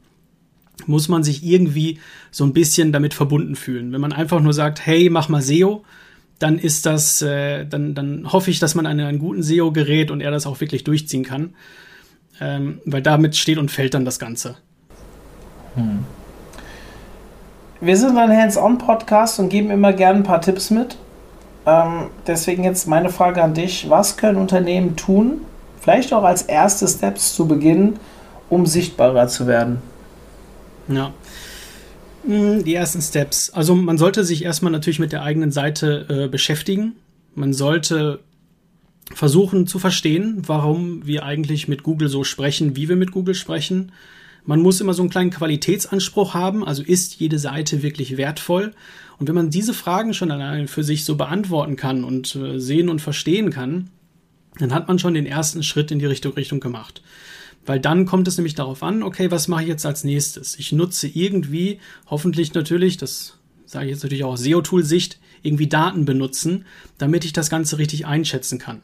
[0.85, 1.99] muss man sich irgendwie
[2.31, 3.91] so ein bisschen damit verbunden fühlen.
[3.91, 5.83] Wenn man einfach nur sagt, hey, mach mal SEO,
[6.39, 10.11] dann ist das, äh, dann, dann hoffe ich, dass man an einen guten SEO gerät
[10.11, 11.55] und er das auch wirklich durchziehen kann.
[12.39, 14.57] Ähm, weil damit steht und fällt dann das Ganze.
[15.75, 16.05] Hm.
[17.79, 20.97] Wir sind ein Hands-on-Podcast und geben immer gerne ein paar Tipps mit.
[21.65, 23.89] Ähm, deswegen jetzt meine Frage an dich.
[23.89, 25.41] Was können Unternehmen tun,
[25.79, 27.97] vielleicht auch als erste Steps zu Beginn,
[28.49, 29.81] um sichtbarer zu werden?
[30.87, 31.11] Ja.
[32.27, 33.49] Hm, die ersten Steps.
[33.51, 36.97] Also man sollte sich erstmal natürlich mit der eigenen Seite äh, beschäftigen.
[37.35, 38.19] Man sollte
[39.13, 43.93] versuchen zu verstehen, warum wir eigentlich mit Google so sprechen, wie wir mit Google sprechen.
[44.43, 48.73] Man muss immer so einen kleinen Qualitätsanspruch haben, also ist jede Seite wirklich wertvoll?
[49.17, 52.89] Und wenn man diese Fragen schon allein für sich so beantworten kann und äh, sehen
[52.89, 53.89] und verstehen kann,
[54.59, 57.01] dann hat man schon den ersten Schritt in die Richtung, Richtung gemacht.
[57.67, 60.57] Weil dann kommt es nämlich darauf an, okay, was mache ich jetzt als nächstes?
[60.57, 66.05] Ich nutze irgendwie, hoffentlich natürlich, das sage ich jetzt natürlich auch aus SEO-Tool-Sicht, irgendwie Daten
[66.05, 66.65] benutzen,
[66.97, 68.81] damit ich das Ganze richtig einschätzen kann.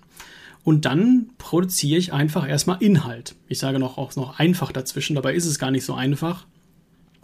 [0.66, 3.36] Und dann produziere ich einfach erstmal Inhalt.
[3.48, 6.46] Ich sage noch auch noch einfach dazwischen, dabei ist es gar nicht so einfach.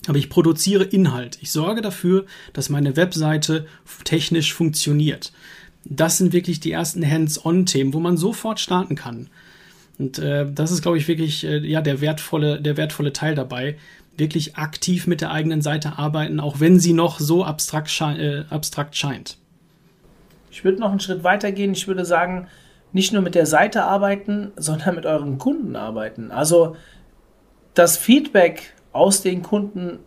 [0.08, 1.38] Aber ich produziere Inhalt.
[1.42, 3.68] Ich sorge dafür, dass meine Webseite
[4.06, 5.34] technisch funktioniert.
[5.84, 9.30] Das sind wirklich die ersten Hands-on-Themen, wo man sofort starten kann.
[10.00, 13.78] Und äh, das ist, glaube ich, wirklich äh, ja der wertvolle, der wertvolle Teil dabei.
[14.18, 18.54] Wirklich aktiv mit der eigenen Seite arbeiten, auch wenn sie noch so abstrakt, sche äh,
[18.54, 19.38] abstrakt scheint.
[20.52, 21.74] Ich würde noch einen Schritt weiter gehen.
[21.74, 22.48] Ich würde sagen,
[22.94, 26.32] nicht nur mit der Seite arbeiten, sondern mit euren Kunden arbeiten.
[26.32, 26.76] Also
[27.74, 30.00] das Feedback aus den Kunden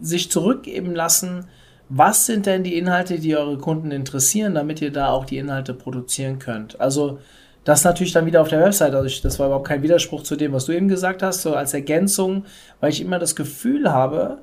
[0.00, 1.46] sich zurückgeben lassen,
[1.88, 5.74] was sind denn die Inhalte, die eure Kunden interessieren, damit ihr da auch die Inhalte
[5.74, 6.80] produzieren könnt.
[6.80, 7.18] Also
[7.64, 8.94] das natürlich dann wieder auf der Website.
[8.94, 11.54] Also ich, das war überhaupt kein Widerspruch zu dem, was du eben gesagt hast, so
[11.54, 12.44] als Ergänzung,
[12.80, 14.38] weil ich immer das Gefühl habe,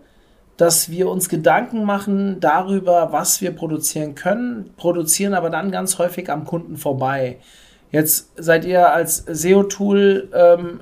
[0.57, 6.29] dass wir uns Gedanken machen darüber, was wir produzieren können, produzieren aber dann ganz häufig
[6.31, 7.37] am Kunden vorbei.
[7.91, 10.81] Jetzt seid ihr als SEO-Tool ähm,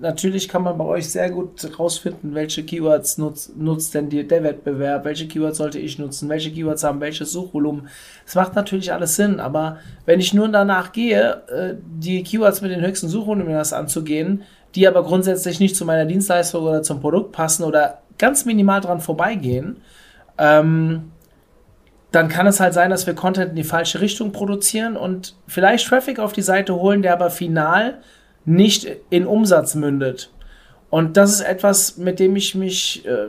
[0.00, 4.42] natürlich kann man bei euch sehr gut rausfinden, welche Keywords nutzt, nutzt denn die, der
[4.42, 7.88] Wettbewerb, welche Keywords sollte ich nutzen, welche Keywords haben welches Suchvolumen.
[8.24, 12.70] Das macht natürlich alles Sinn, aber wenn ich nur danach gehe, äh, die Keywords mit
[12.70, 14.42] den höchsten Suchvolumen anzugehen,
[14.74, 19.00] die aber grundsätzlich nicht zu meiner Dienstleistung oder zum Produkt passen oder ganz minimal dran
[19.00, 19.76] vorbeigehen,
[20.38, 21.10] ähm,
[22.12, 25.86] dann kann es halt sein, dass wir Content in die falsche Richtung produzieren und vielleicht
[25.86, 28.00] Traffic auf die Seite holen, der aber final
[28.44, 30.32] nicht in Umsatz mündet.
[30.88, 33.26] Und das ist etwas, mit dem ich mich, äh,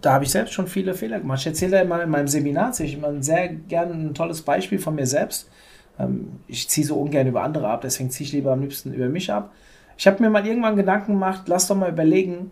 [0.00, 1.40] da habe ich selbst schon viele Fehler gemacht.
[1.40, 4.94] Ich erzähle da immer in meinem Seminar, ich immer sehr gerne ein tolles Beispiel von
[4.94, 5.48] mir selbst.
[5.98, 9.08] Ähm, ich ziehe so ungern über andere ab, deswegen ziehe ich lieber am liebsten über
[9.08, 9.52] mich ab.
[9.96, 12.50] Ich habe mir mal irgendwann Gedanken gemacht, lass doch mal überlegen,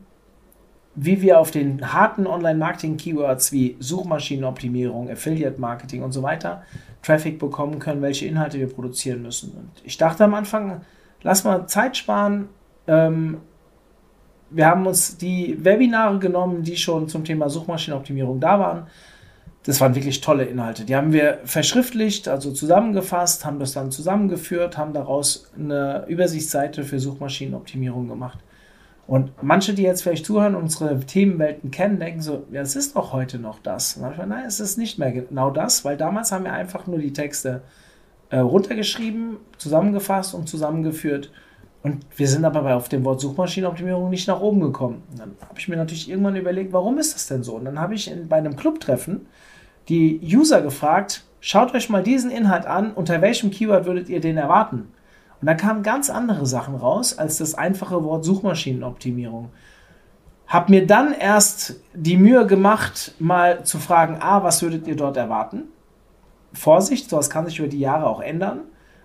[0.97, 6.63] wie wir auf den harten Online-Marketing-Keywords wie Suchmaschinenoptimierung, Affiliate-Marketing und so weiter
[7.03, 9.53] Traffic bekommen können, welche Inhalte wir produzieren müssen.
[9.53, 10.81] Und ich dachte am Anfang,
[11.23, 12.49] lass mal Zeit sparen.
[12.87, 13.39] Ähm,
[14.51, 18.87] wir haben uns die Webinare genommen, die schon zum Thema Suchmaschinenoptimierung da waren.
[19.65, 20.85] Das waren wirklich tolle Inhalte.
[20.85, 27.01] Die haben wir verschriftlicht, also zusammengefasst, haben das dann zusammengeführt, haben daraus eine Übersichtsseite für
[27.01, 28.39] Suchmaschinenoptimierung gemacht.
[29.09, 33.13] Und manche, die jetzt vielleicht zuhören, unsere Themenwelten kennen, denken so, ja, es ist doch
[33.13, 33.97] heute noch das.
[33.97, 36.99] Und manchmal, nein, es ist nicht mehr genau das, weil damals haben wir einfach nur
[36.99, 37.86] die Texte äh,
[38.35, 41.31] runtergeschrieben, zusammengefasst und zusammengeführt.
[41.83, 45.05] Und wir sind aber auf dem Wort Suchmaschinenoptimierung nicht nach oben gekommen.
[45.11, 47.55] Und dann habe ich mir natürlich irgendwann überlegt, warum ist das denn so?
[47.55, 49.27] Und dann habe ich in, bei einem Clubtreffen
[49.89, 54.37] die User gefragt, schaut euch mal diesen Inhalt an, unter welchem Keyword würdet ihr den
[54.37, 54.89] erwarten?
[55.41, 59.51] Und da kamen ganz andere Sachen raus als das einfache Wort Suchmaschinenoptimierung.
[60.49, 65.17] Hab mir dann erst die Mühe gemacht, mal zu fragen, ah, was würdet ihr dort
[65.17, 65.65] erwarten?
[66.57, 68.61] Vorsicht, sowas kann sich über die Jahre auch ändern.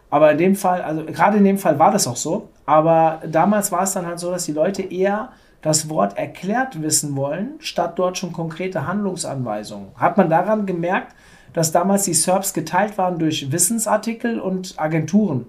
[0.10, 2.50] Aber in dem Fall, also gerade in dem Fall war das auch so.
[2.66, 5.30] Aber damals war es dann halt so, dass die Leute eher
[5.62, 9.90] das Wort erklärt wissen wollen, statt dort schon konkrete Handlungsanweisungen.
[9.96, 11.14] Hat man daran gemerkt,
[11.54, 15.46] dass damals die SERPs geteilt waren durch Wissensartikel und Agenturen.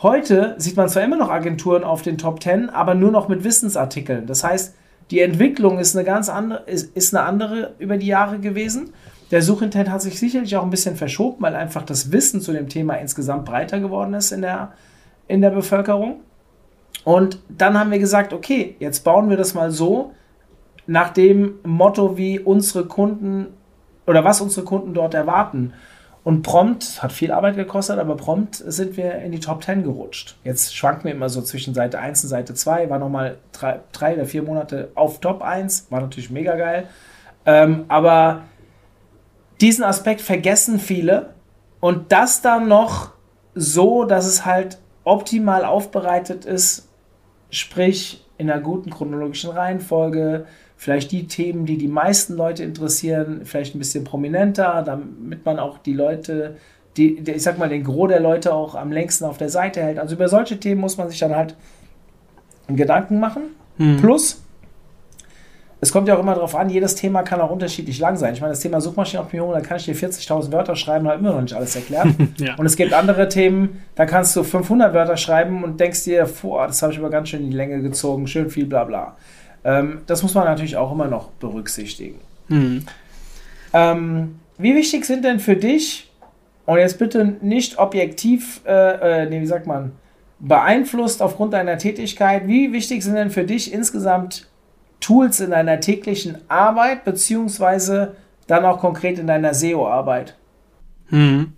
[0.00, 3.44] Heute sieht man zwar immer noch Agenturen auf den Top 10, aber nur noch mit
[3.44, 4.26] Wissensartikeln.
[4.26, 4.74] Das heißt,
[5.10, 8.92] die Entwicklung ist eine ganz andere, ist, ist eine andere über die Jahre gewesen.
[9.32, 12.68] Der Suchintent hat sich sicherlich auch ein bisschen verschoben, weil einfach das Wissen zu dem
[12.68, 14.72] Thema insgesamt breiter geworden ist in der,
[15.26, 16.20] in der Bevölkerung.
[17.04, 20.12] Und dann haben wir gesagt, okay, jetzt bauen wir das mal so
[20.86, 23.46] nach dem Motto, wie unsere Kunden
[24.06, 25.72] oder was unsere Kunden dort erwarten.
[26.24, 30.36] Und prompt, hat viel Arbeit gekostet, aber prompt sind wir in die Top 10 gerutscht.
[30.44, 34.14] Jetzt schwanken wir immer so zwischen Seite 1 und Seite 2, war nochmal drei, drei
[34.14, 36.86] oder vier Monate auf Top 1, war natürlich mega geil.
[37.44, 38.42] Ähm, aber
[39.62, 41.34] diesen Aspekt vergessen viele
[41.80, 43.12] und das dann noch
[43.54, 46.88] so, dass es halt optimal aufbereitet ist,
[47.50, 50.46] sprich in einer guten chronologischen Reihenfolge,
[50.76, 55.78] vielleicht die Themen, die die meisten Leute interessieren, vielleicht ein bisschen prominenter, damit man auch
[55.78, 56.56] die Leute,
[56.96, 59.98] die, ich sag mal, den Gros der Leute auch am längsten auf der Seite hält.
[59.98, 61.54] Also über solche Themen muss man sich dann halt
[62.68, 63.42] Gedanken machen.
[63.76, 63.98] Hm.
[63.98, 64.41] Plus,
[65.82, 68.34] es kommt ja auch immer darauf an, jedes Thema kann auch unterschiedlich lang sein.
[68.34, 71.32] Ich meine, das Thema Suchmaschinenoptimierung, da kann ich dir 40.000 Wörter schreiben und habe immer
[71.32, 72.06] noch nicht alles erklärt.
[72.38, 72.54] ja.
[72.54, 76.68] Und es gibt andere Themen, da kannst du 500 Wörter schreiben und denkst dir, boah,
[76.68, 79.16] das habe ich aber ganz schön in die Länge gezogen, schön viel bla bla.
[79.64, 82.20] Ähm, das muss man natürlich auch immer noch berücksichtigen.
[82.46, 82.84] Mhm.
[83.72, 86.12] Ähm, wie wichtig sind denn für dich,
[86.64, 89.90] und jetzt bitte nicht objektiv, äh, äh, nee, wie sagt man,
[90.38, 94.46] beeinflusst aufgrund deiner Tätigkeit, wie wichtig sind denn für dich insgesamt
[95.02, 100.34] Tools in deiner täglichen Arbeit, beziehungsweise dann auch konkret in deiner SEO-Arbeit?
[101.08, 101.52] Hm.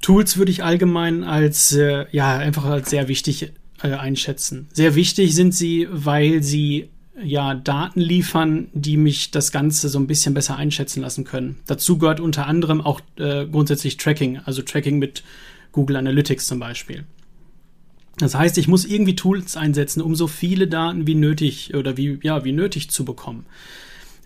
[0.00, 4.68] Tools würde ich allgemein als, äh, ja, einfach als sehr wichtig äh, einschätzen.
[4.72, 6.88] Sehr wichtig sind sie, weil sie
[7.22, 11.58] ja Daten liefern, die mich das Ganze so ein bisschen besser einschätzen lassen können.
[11.66, 15.22] Dazu gehört unter anderem auch äh, grundsätzlich Tracking, also Tracking mit
[15.72, 17.04] Google Analytics zum Beispiel.
[18.18, 22.18] Das heißt, ich muss irgendwie Tools einsetzen, um so viele Daten wie nötig oder wie,
[22.22, 23.46] ja, wie nötig zu bekommen.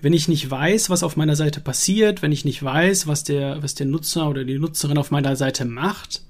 [0.01, 3.63] Wenn ich nicht weiß, was auf meiner Seite passiert, wenn ich nicht weiß, was der,
[3.63, 6.23] was der Nutzer oder die Nutzerin auf meiner Seite macht,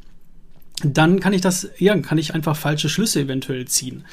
[0.84, 4.04] dann kann ich das, ja, kann ich einfach falsche Schlüsse eventuell ziehen.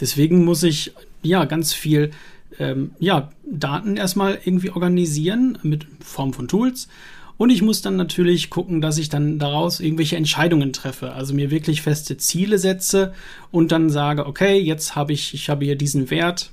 [0.00, 2.10] Deswegen muss ich ja ganz viel
[2.58, 6.88] ähm, ja, Daten erstmal irgendwie organisieren mit Form von Tools.
[7.38, 11.12] Und ich muss dann natürlich gucken, dass ich dann daraus irgendwelche Entscheidungen treffe.
[11.12, 13.14] Also mir wirklich feste Ziele setze
[13.52, 16.50] und dann sage, okay, jetzt habe ich, ich habe hier diesen Wert,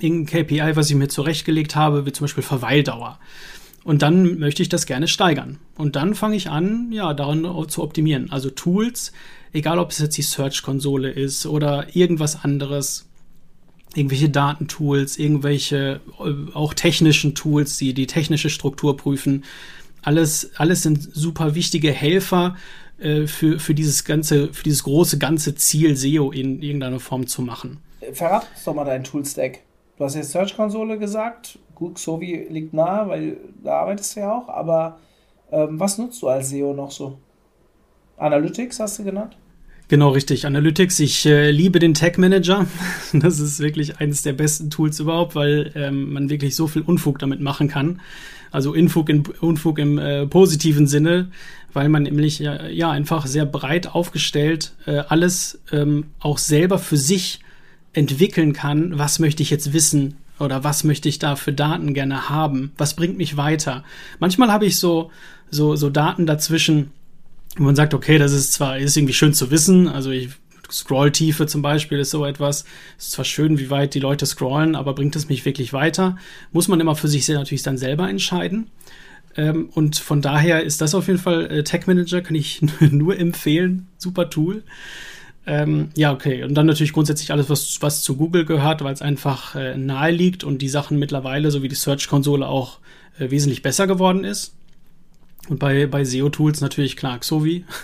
[0.00, 3.18] irgendein KPI, was ich mir zurechtgelegt habe, wie zum Beispiel Verweildauer.
[3.82, 5.58] Und dann möchte ich das gerne steigern.
[5.76, 8.30] Und dann fange ich an, ja, daran zu optimieren.
[8.30, 9.12] Also Tools,
[9.52, 13.06] egal ob es jetzt die Search-Konsole ist oder irgendwas anderes,
[13.94, 19.44] irgendwelche Datentools, irgendwelche äh, auch technischen Tools, die die technische Struktur prüfen.
[20.04, 22.56] Alles, alles sind super wichtige Helfer
[22.98, 27.42] äh, für, für dieses ganze, für dieses große ganze Ziel, SEO in irgendeiner Form zu
[27.42, 27.78] machen.
[28.12, 29.60] Verrat uns doch mal deinen Toolstack.
[29.96, 31.58] Du hast jetzt Search-Konsole gesagt.
[31.74, 34.48] Gut, Sovi liegt nahe, weil da arbeitest du ja auch.
[34.48, 34.98] Aber
[35.50, 37.18] ähm, was nutzt du als SEO noch so?
[38.16, 39.36] Analytics hast du genannt?
[39.88, 40.46] Genau, richtig.
[40.46, 40.98] Analytics.
[41.00, 42.66] Ich äh, liebe den Tag Manager.
[43.12, 47.18] Das ist wirklich eines der besten Tools überhaupt, weil ähm, man wirklich so viel Unfug
[47.18, 48.00] damit machen kann.
[48.54, 51.28] Also Unfug, in, Unfug im äh, positiven Sinne,
[51.72, 56.96] weil man nämlich ja, ja einfach sehr breit aufgestellt äh, alles ähm, auch selber für
[56.96, 57.40] sich
[57.94, 58.96] entwickeln kann.
[58.96, 60.18] Was möchte ich jetzt wissen?
[60.38, 62.70] Oder was möchte ich da für Daten gerne haben?
[62.76, 63.82] Was bringt mich weiter?
[64.20, 65.10] Manchmal habe ich so,
[65.50, 66.92] so, so Daten dazwischen,
[67.56, 70.28] wo man sagt, okay, das ist zwar, ist irgendwie schön zu wissen, also ich
[70.70, 72.64] Scrolltiefe zum Beispiel ist so etwas.
[72.98, 76.16] Ist zwar schön, wie weit die Leute scrollen, aber bringt es mich wirklich weiter?
[76.52, 78.68] Muss man immer für sich natürlich dann selber entscheiden.
[79.36, 83.18] Ähm, und von daher ist das auf jeden Fall äh, Tech Manager, kann ich nur
[83.18, 83.88] empfehlen.
[83.98, 84.62] Super Tool.
[85.46, 86.42] Ähm, ja, okay.
[86.44, 90.10] Und dann natürlich grundsätzlich alles, was, was zu Google gehört, weil es einfach äh, nahe
[90.10, 92.78] liegt und die Sachen mittlerweile, so wie die Search-Konsole, auch
[93.18, 94.54] äh, wesentlich besser geworden ist.
[95.48, 97.64] Und bei, bei SEO-Tools natürlich klar, Xovi.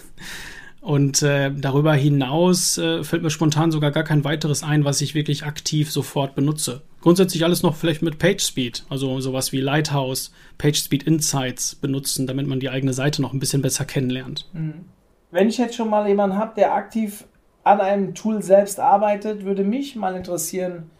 [0.80, 5.14] Und äh, darüber hinaus äh, fällt mir spontan sogar gar kein weiteres ein, was ich
[5.14, 6.82] wirklich aktiv sofort benutze.
[7.02, 12.60] Grundsätzlich alles noch vielleicht mit PageSpeed, also sowas wie Lighthouse, PageSpeed Insights benutzen, damit man
[12.60, 14.48] die eigene Seite noch ein bisschen besser kennenlernt.
[14.52, 14.86] Mhm.
[15.30, 17.24] Wenn ich jetzt schon mal jemanden habe, der aktiv
[17.62, 20.90] an einem Tool selbst arbeitet, würde mich mal interessieren,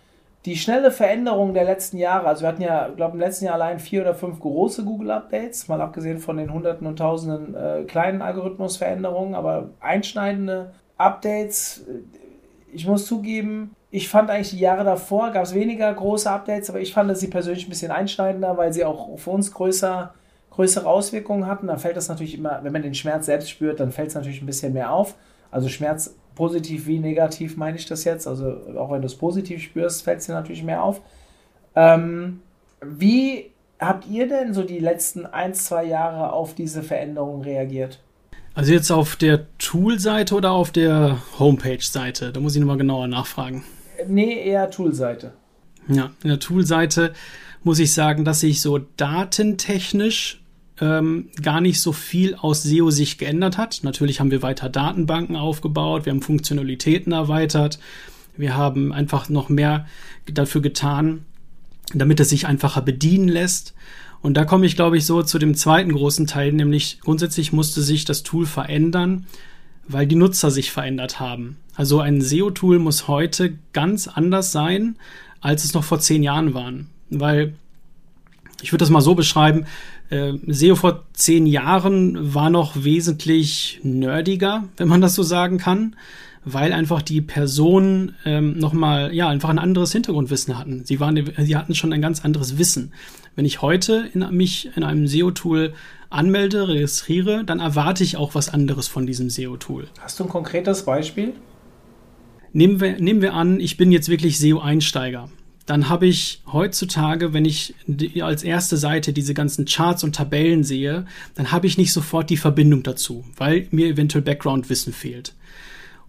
[0.47, 3.55] die schnelle Veränderung der letzten Jahre, also wir hatten ja, ich glaube, im letzten Jahr
[3.55, 8.23] allein vier oder fünf große Google-Updates, mal abgesehen von den Hunderten und Tausenden äh, kleinen
[8.23, 11.85] Algorithmusveränderungen, aber einschneidende Updates.
[12.73, 16.81] Ich muss zugeben, ich fand eigentlich die Jahre davor gab es weniger große Updates, aber
[16.81, 20.15] ich fand sie persönlich ein bisschen einschneidender, weil sie auch für uns größer,
[20.51, 21.67] größere Auswirkungen hatten.
[21.67, 24.41] Da fällt das natürlich immer, wenn man den Schmerz selbst spürt, dann fällt es natürlich
[24.41, 25.17] ein bisschen mehr auf.
[25.51, 28.27] Also Schmerz positiv wie negativ meine ich das jetzt.
[28.27, 31.03] Also auch wenn du es positiv spürst, fällt es dir natürlich mehr auf.
[31.77, 32.41] Ähm,
[32.81, 38.01] wie habt ihr denn so die letzten ein, zwei Jahre auf diese Veränderung reagiert?
[38.55, 42.33] Also jetzt auf der Tool-Seite oder auf der Homepage-Seite?
[42.33, 43.63] Da muss ich nochmal genauer nachfragen.
[44.09, 45.35] Nee, eher Tool-Seite.
[45.89, 47.13] Ja, in der Tool-Seite
[47.65, 50.40] muss ich sagen, dass ich so datentechnisch
[50.81, 53.81] ähm, gar nicht so viel aus SEO-Sicht geändert hat.
[53.83, 57.79] Natürlich haben wir weiter Datenbanken aufgebaut, wir haben Funktionalitäten erweitert,
[58.37, 59.87] wir haben einfach noch mehr
[60.27, 61.25] dafür getan,
[61.93, 63.75] damit es sich einfacher bedienen lässt.
[64.23, 67.83] Und da komme ich, glaube ich, so zu dem zweiten großen Teil, nämlich grundsätzlich musste
[67.83, 69.27] sich das Tool verändern,
[69.89, 71.57] weil die Nutzer sich verändert haben.
[71.75, 74.97] Also ein SEO-Tool muss heute ganz anders sein,
[75.41, 76.89] als es noch vor zehn Jahren waren.
[77.09, 77.55] Weil
[78.63, 79.65] ich würde das mal so beschreiben,
[80.11, 85.97] äh, SEO vor zehn Jahren war noch wesentlich nerdiger, wenn man das so sagen kann,
[86.45, 90.85] weil einfach die Personen ähm, nochmal, ja, einfach ein anderes Hintergrundwissen hatten.
[90.85, 92.93] Sie, waren, sie hatten schon ein ganz anderes Wissen.
[93.37, 95.75] Wenn ich heute in, mich in einem SEO-Tool
[96.09, 99.89] anmelde, registriere, dann erwarte ich auch was anderes von diesem SEO-Tool.
[100.01, 101.35] Hast du ein konkretes Beispiel?
[102.53, 105.29] Nehmen wir, nehmen wir an, ich bin jetzt wirklich SEO-Einsteiger
[105.71, 107.75] dann habe ich heutzutage, wenn ich
[108.21, 111.07] als erste Seite diese ganzen Charts und Tabellen sehe,
[111.37, 115.33] dann habe ich nicht sofort die Verbindung dazu, weil mir eventuell Background-Wissen fehlt.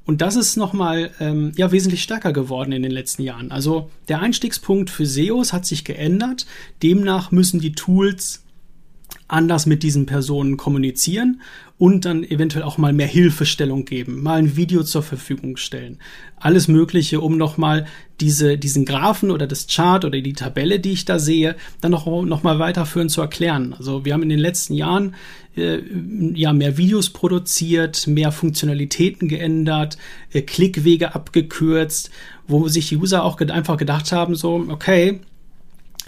[0.03, 3.51] Und das ist nochmal ähm, ja, wesentlich stärker geworden in den letzten Jahren.
[3.51, 6.47] Also der Einstiegspunkt für SEOs hat sich geändert.
[6.81, 8.41] Demnach müssen die Tools
[9.31, 11.41] anders mit diesen Personen kommunizieren
[11.77, 15.97] und dann eventuell auch mal mehr Hilfestellung geben, mal ein Video zur Verfügung stellen.
[16.35, 17.87] Alles Mögliche, um nochmal
[18.19, 22.05] diese, diesen Graphen oder das Chart oder die Tabelle, die ich da sehe, dann noch,
[22.05, 23.73] noch mal weiterführen zu erklären.
[23.77, 25.15] Also wir haben in den letzten Jahren
[25.55, 25.79] äh,
[26.35, 29.97] ja mehr Videos produziert, mehr Funktionalitäten geändert,
[30.31, 32.11] äh, Klickwege abgekürzt,
[32.47, 35.21] wo sich die User auch einfach gedacht haben, so, okay,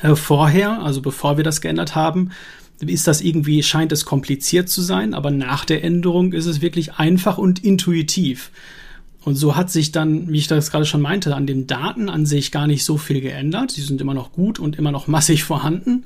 [0.02, 2.32] äh, vorher, also bevor wir das geändert haben,
[2.80, 6.96] ist das irgendwie, scheint es kompliziert zu sein, aber nach der Änderung ist es wirklich
[6.96, 8.52] einfach und intuitiv.
[9.24, 12.26] Und so hat sich dann, wie ich das gerade schon meinte, an den Daten an
[12.26, 13.78] sich gar nicht so viel geändert.
[13.78, 16.06] Die sind immer noch gut und immer noch massig vorhanden.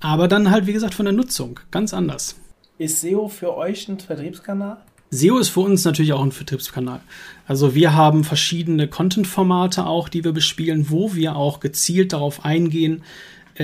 [0.00, 2.36] Aber dann halt, wie gesagt, von der Nutzung ganz anders.
[2.78, 4.78] Ist SEO für euch ein Vertriebskanal?
[5.10, 7.00] SEO ist für uns natürlich auch ein Vertriebskanal.
[7.46, 13.02] Also wir haben verschiedene Content-Formate auch, die wir bespielen, wo wir auch gezielt darauf eingehen,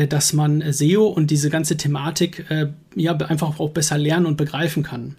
[0.08, 4.82] dass man SEO und diese ganze Thematik äh, ja einfach auch besser lernen und begreifen
[4.82, 5.16] kann.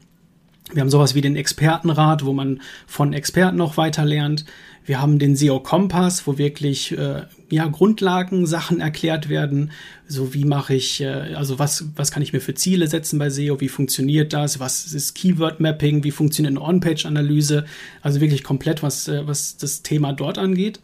[0.72, 4.46] Wir haben sowas wie den Expertenrat, wo man von Experten noch weiter lernt.
[4.86, 9.72] Wir haben den SEO Kompass, wo wirklich äh, ja Grundlagen Sachen erklärt werden,
[10.08, 13.30] so wie mache ich äh, also was was kann ich mir für Ziele setzen bei
[13.30, 17.66] SEO, wie funktioniert das, was ist Keyword Mapping, wie funktioniert eine On-Page Analyse,
[18.02, 20.80] also wirklich komplett was äh, was das Thema dort angeht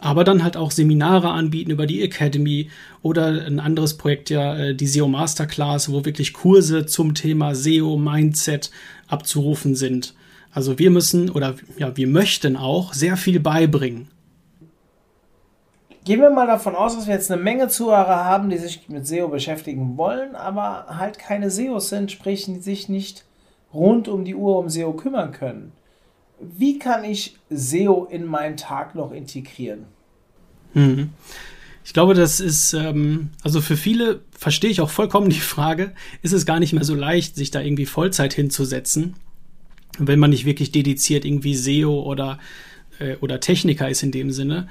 [0.00, 2.70] aber dann halt auch Seminare anbieten über die Academy
[3.02, 7.96] oder ein anderes Projekt ja, äh, die SEO Masterclass, wo wirklich Kurse zum Thema SEO
[7.96, 8.70] Mindset
[9.08, 10.14] abzurufen sind.
[10.52, 14.08] Also wir müssen oder ja, wir möchten auch sehr viel beibringen.
[16.04, 19.06] Gehen wir mal davon aus, dass wir jetzt eine Menge Zuhörer haben, die sich mit
[19.06, 23.24] SEO beschäftigen wollen, aber halt keine SEOs sind, sprich sich nicht
[23.72, 25.72] rund um die Uhr um SEO kümmern können
[26.40, 29.84] wie kann ich SEO in meinen Tag noch integrieren?
[30.74, 31.10] Mhm.
[31.84, 36.32] Ich glaube, das ist, ähm, also für viele verstehe ich auch vollkommen die Frage, ist
[36.32, 39.16] es gar nicht mehr so leicht, sich da irgendwie Vollzeit hinzusetzen,
[39.98, 42.38] wenn man nicht wirklich dediziert irgendwie SEO oder,
[42.98, 44.68] äh, oder Techniker ist in dem Sinne.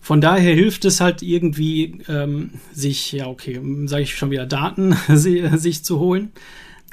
[0.00, 4.94] Von daher hilft es halt irgendwie, ähm, sich, ja, okay, sage ich schon wieder, Daten
[5.08, 6.32] sich zu holen.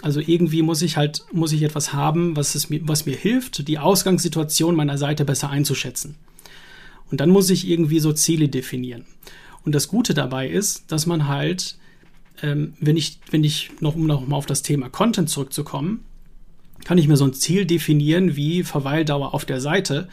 [0.02, 3.68] Also irgendwie muss ich halt, muss ich etwas haben, was, es mir, was mir hilft,
[3.68, 6.16] die Ausgangssituation meiner Seite besser einzuschätzen.
[7.10, 9.06] Und dann muss ich irgendwie so Ziele definieren.
[9.64, 11.78] Und das Gute dabei ist, dass man halt,
[12.42, 16.04] ähm, wenn ich, wenn ich noch, um noch mal auf das Thema Content zurückzukommen,
[16.86, 20.10] kann ich mir so ein Ziel definieren wie Verweildauer auf der Seite.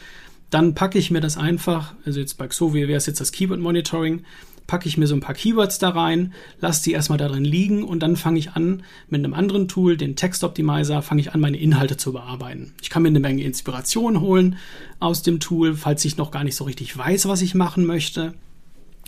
[0.50, 3.60] Dann packe ich mir das einfach, also jetzt bei Xovie wäre es jetzt das Keyword
[3.60, 4.24] Monitoring,
[4.66, 7.82] packe ich mir so ein paar Keywords da rein, lasse die erstmal da drin liegen
[7.82, 11.40] und dann fange ich an, mit einem anderen Tool, den Text Optimizer, fange ich an,
[11.40, 12.72] meine Inhalte zu bearbeiten.
[12.80, 14.56] Ich kann mir eine Menge Inspiration holen
[15.00, 18.34] aus dem Tool, falls ich noch gar nicht so richtig weiß, was ich machen möchte.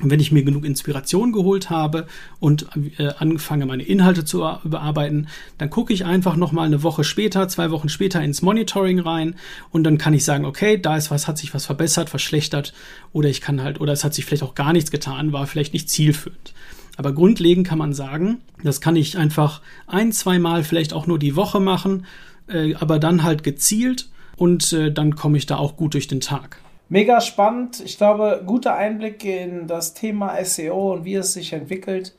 [0.02, 2.06] Wenn ich mir genug Inspiration geholt habe
[2.38, 2.66] und
[2.98, 7.70] äh, anfange, meine Inhalte zu bearbeiten, dann gucke ich einfach nochmal eine Woche später, zwei
[7.70, 9.36] Wochen später ins Monitoring rein
[9.70, 12.74] und dann kann ich sagen, okay, da ist was, hat sich was verbessert, verschlechtert
[13.12, 15.72] oder ich kann halt, oder es hat sich vielleicht auch gar nichts getan, war vielleicht
[15.72, 16.52] nicht zielführend.
[16.98, 21.18] Aber grundlegend kann man sagen, das kann ich einfach ein, zwei Mal vielleicht auch nur
[21.18, 22.04] die Woche machen,
[22.48, 26.20] äh, aber dann halt gezielt und äh, dann komme ich da auch gut durch den
[26.20, 26.60] Tag.
[26.88, 27.80] Mega spannend.
[27.84, 32.14] Ich glaube, guter Einblick in das Thema SEO und wie es sich entwickelt.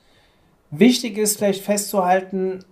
[0.71, 2.65] Wichtig ist vielleicht festzuhalten,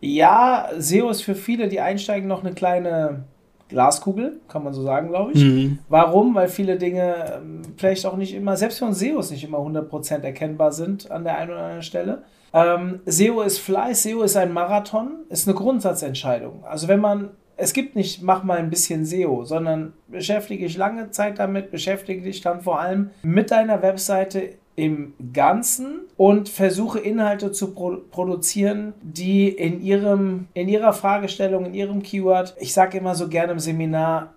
[0.00, 3.24] ja, SEO ist für viele, die einsteigen, noch eine kleine
[3.68, 5.42] Glaskugel, kann man so sagen, glaube ich.
[5.42, 5.78] Mhm.
[5.88, 6.34] Warum?
[6.34, 10.22] Weil viele Dinge ähm, vielleicht auch nicht immer, selbst für uns SEOs nicht immer 100%
[10.22, 12.22] erkennbar sind an der einen oder anderen Stelle.
[12.52, 16.64] Ähm, SEO ist Fleiß, SEO ist ein Marathon, ist eine Grundsatzentscheidung.
[16.64, 21.10] Also wenn man es gibt nicht, mach mal ein bisschen SEO, sondern beschäftige dich lange
[21.10, 27.50] Zeit damit, beschäftige dich dann vor allem mit deiner Webseite im Ganzen und versuche Inhalte
[27.50, 33.14] zu pro produzieren, die in ihrem, in ihrer Fragestellung, in ihrem Keyword, ich sage immer
[33.14, 34.34] so gerne im Seminar,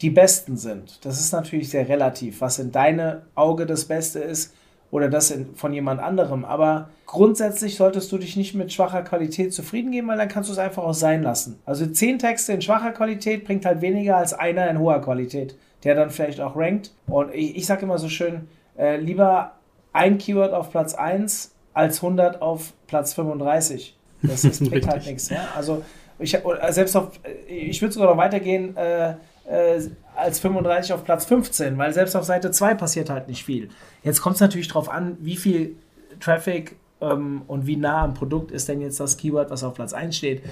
[0.00, 1.04] die besten sind.
[1.04, 2.40] Das ist natürlich sehr relativ.
[2.40, 4.54] Was in deinem Auge das Beste ist,
[4.94, 6.44] oder das in, von jemand anderem.
[6.44, 10.52] Aber grundsätzlich solltest du dich nicht mit schwacher Qualität zufrieden geben, weil dann kannst du
[10.52, 11.58] es einfach auch sein lassen.
[11.66, 15.96] Also zehn Texte in schwacher Qualität bringt halt weniger als einer in hoher Qualität, der
[15.96, 16.92] dann vielleicht auch rankt.
[17.08, 18.46] Und ich, ich sage immer so schön,
[18.78, 19.54] äh, lieber
[19.92, 23.96] ein Keyword auf Platz 1 als 100 auf Platz 35.
[24.22, 25.28] Das, das bringt halt nichts.
[25.28, 25.48] Ja?
[25.56, 25.82] Also
[26.20, 26.38] ich,
[26.68, 27.18] selbst auf,
[27.48, 29.14] ich würde sogar noch weitergehen, äh,
[29.46, 29.80] äh,
[30.16, 33.68] als 35 auf Platz 15, weil selbst auf Seite 2 passiert halt nicht viel.
[34.02, 35.76] Jetzt kommt es natürlich darauf an, wie viel
[36.20, 39.92] Traffic ähm, und wie nah am Produkt ist denn jetzt das Keyword, was auf Platz
[39.92, 40.42] 1 steht.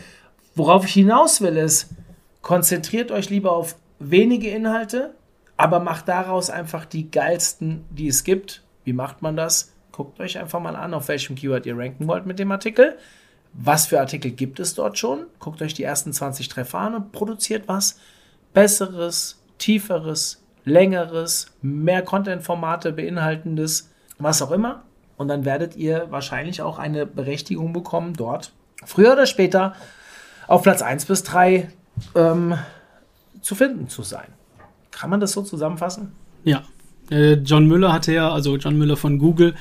[0.55, 1.91] Worauf ich hinaus will, ist,
[2.43, 5.15] konzentriert euch lieber auf wenige Inhalte,
[5.57, 8.63] aber macht daraus einfach die geilsten, die es gibt.
[8.85, 9.73] Wie macht man das?
[9.93, 12.97] Guckt euch einfach mal an, auf welchem Keyword ihr ranken wollt mit dem Artikel.
[13.53, 15.27] Was für Artikel gibt es dort schon?
[15.39, 17.99] Guckt euch die ersten 20 Treffer an und produziert was
[18.55, 24.83] Besseres, tieferes, längeres, mehr Content-Formate beinhaltendes, was auch immer.
[25.17, 28.53] Und dann werdet ihr wahrscheinlich auch eine Berechtigung bekommen, dort
[28.85, 29.75] früher oder später
[30.49, 31.69] auf Platz 1 bis 3
[32.15, 32.55] ähm,
[33.41, 34.29] zu finden zu sein.
[34.91, 36.13] Kann man das so zusammenfassen?
[36.45, 36.63] Ja.
[37.11, 39.55] Äh, John Müller hatte ja, also John Müller von Google,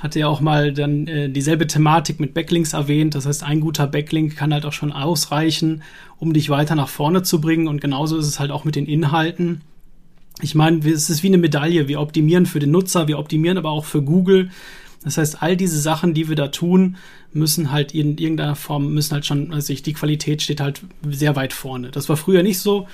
[0.00, 3.14] hatte ja auch mal dann äh, dieselbe Thematik mit Backlinks erwähnt.
[3.14, 5.82] Das heißt, ein guter Backlink kann halt auch schon ausreichen,
[6.18, 7.66] um dich weiter nach vorne zu bringen.
[7.66, 9.62] Und genauso ist es halt auch mit den Inhalten.
[10.42, 11.88] Ich meine, es ist wie eine Medaille.
[11.88, 14.50] Wir optimieren für den Nutzer, wir optimieren aber auch für Google.
[15.02, 16.96] Das heißt, all diese Sachen, die wir da tun,
[17.32, 21.52] müssen halt in irgendeiner Form, müssen halt schon, also die Qualität steht halt sehr weit
[21.52, 21.90] vorne.
[21.90, 22.86] Das war früher nicht so.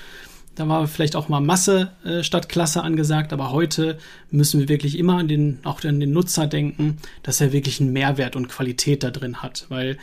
[0.55, 3.99] Da war vielleicht auch mal Masse äh, statt Klasse angesagt, aber heute
[4.31, 7.93] müssen wir wirklich immer an den, auch an den Nutzer denken, dass er wirklich einen
[7.93, 9.97] Mehrwert und Qualität da drin hat, weil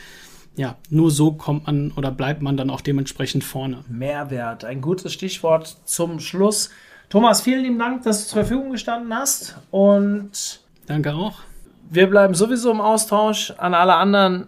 [0.56, 3.84] ja, nur so kommt man oder bleibt man dann auch dementsprechend vorne.
[3.88, 6.70] Mehrwert, ein gutes Stichwort zum Schluss.
[7.08, 11.40] Thomas, vielen lieben Dank, dass du zur Verfügung gestanden hast und danke auch.
[11.88, 13.52] Wir bleiben sowieso im Austausch.
[13.58, 14.46] An alle anderen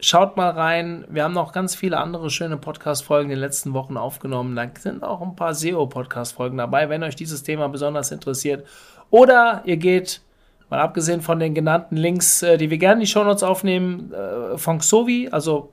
[0.00, 1.04] Schaut mal rein.
[1.08, 4.54] Wir haben noch ganz viele andere schöne Podcast-Folgen in den letzten Wochen aufgenommen.
[4.54, 8.64] Da sind auch ein paar SEO-Podcast-Folgen dabei, wenn euch dieses Thema besonders interessiert.
[9.10, 10.20] Oder ihr geht,
[10.70, 14.56] mal abgesehen von den genannten Links, äh, die wir gerne in die Shownotes aufnehmen, äh,
[14.56, 15.72] von Xovi, also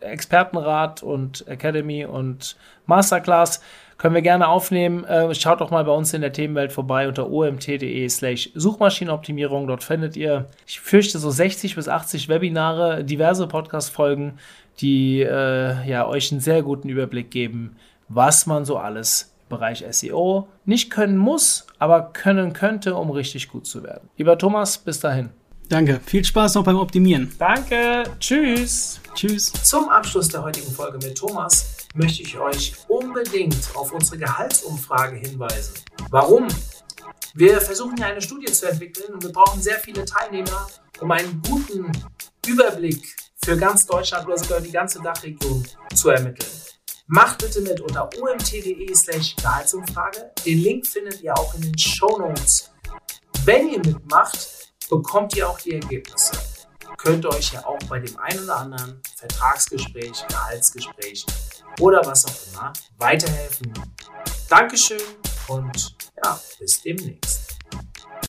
[0.00, 3.62] Expertenrat und Academy und Masterclass,
[4.02, 5.04] können wir gerne aufnehmen.
[5.04, 9.68] Äh, schaut doch mal bei uns in der Themenwelt vorbei unter omt.de slash Suchmaschinenoptimierung.
[9.68, 14.40] Dort findet ihr, ich fürchte, so 60 bis 80 Webinare, diverse Podcast-Folgen,
[14.80, 17.76] die äh, ja, euch einen sehr guten Überblick geben,
[18.08, 23.50] was man so alles im Bereich SEO nicht können muss, aber können könnte, um richtig
[23.50, 24.08] gut zu werden.
[24.16, 25.28] Lieber Thomas, bis dahin.
[25.68, 26.00] Danke.
[26.04, 27.30] Viel Spaß noch beim Optimieren.
[27.38, 28.02] Danke.
[28.18, 29.01] Tschüss.
[29.14, 29.52] Tschüss.
[29.64, 35.74] Zum Abschluss der heutigen Folge mit Thomas möchte ich euch unbedingt auf unsere Gehaltsumfrage hinweisen.
[36.10, 36.48] Warum?
[37.34, 40.66] Wir versuchen ja eine Studie zu entwickeln und wir brauchen sehr viele Teilnehmer,
[41.00, 41.90] um einen guten
[42.46, 46.50] Überblick für ganz Deutschland oder sogar die ganze Dachregion zu ermitteln.
[47.06, 50.30] Macht bitte mit unter omt.de slash Gehaltsumfrage.
[50.46, 52.70] Den Link findet ihr auch in den Show Notes.
[53.44, 54.48] Wenn ihr mitmacht,
[54.88, 56.32] bekommt ihr auch die Ergebnisse.
[57.02, 61.26] Könnt ihr euch ja auch bei dem einen oder anderen Vertragsgespräch, Gehaltsgespräch
[61.80, 63.72] oder was auch immer weiterhelfen.
[64.48, 65.00] Dankeschön
[65.48, 67.41] und ja, bis demnächst.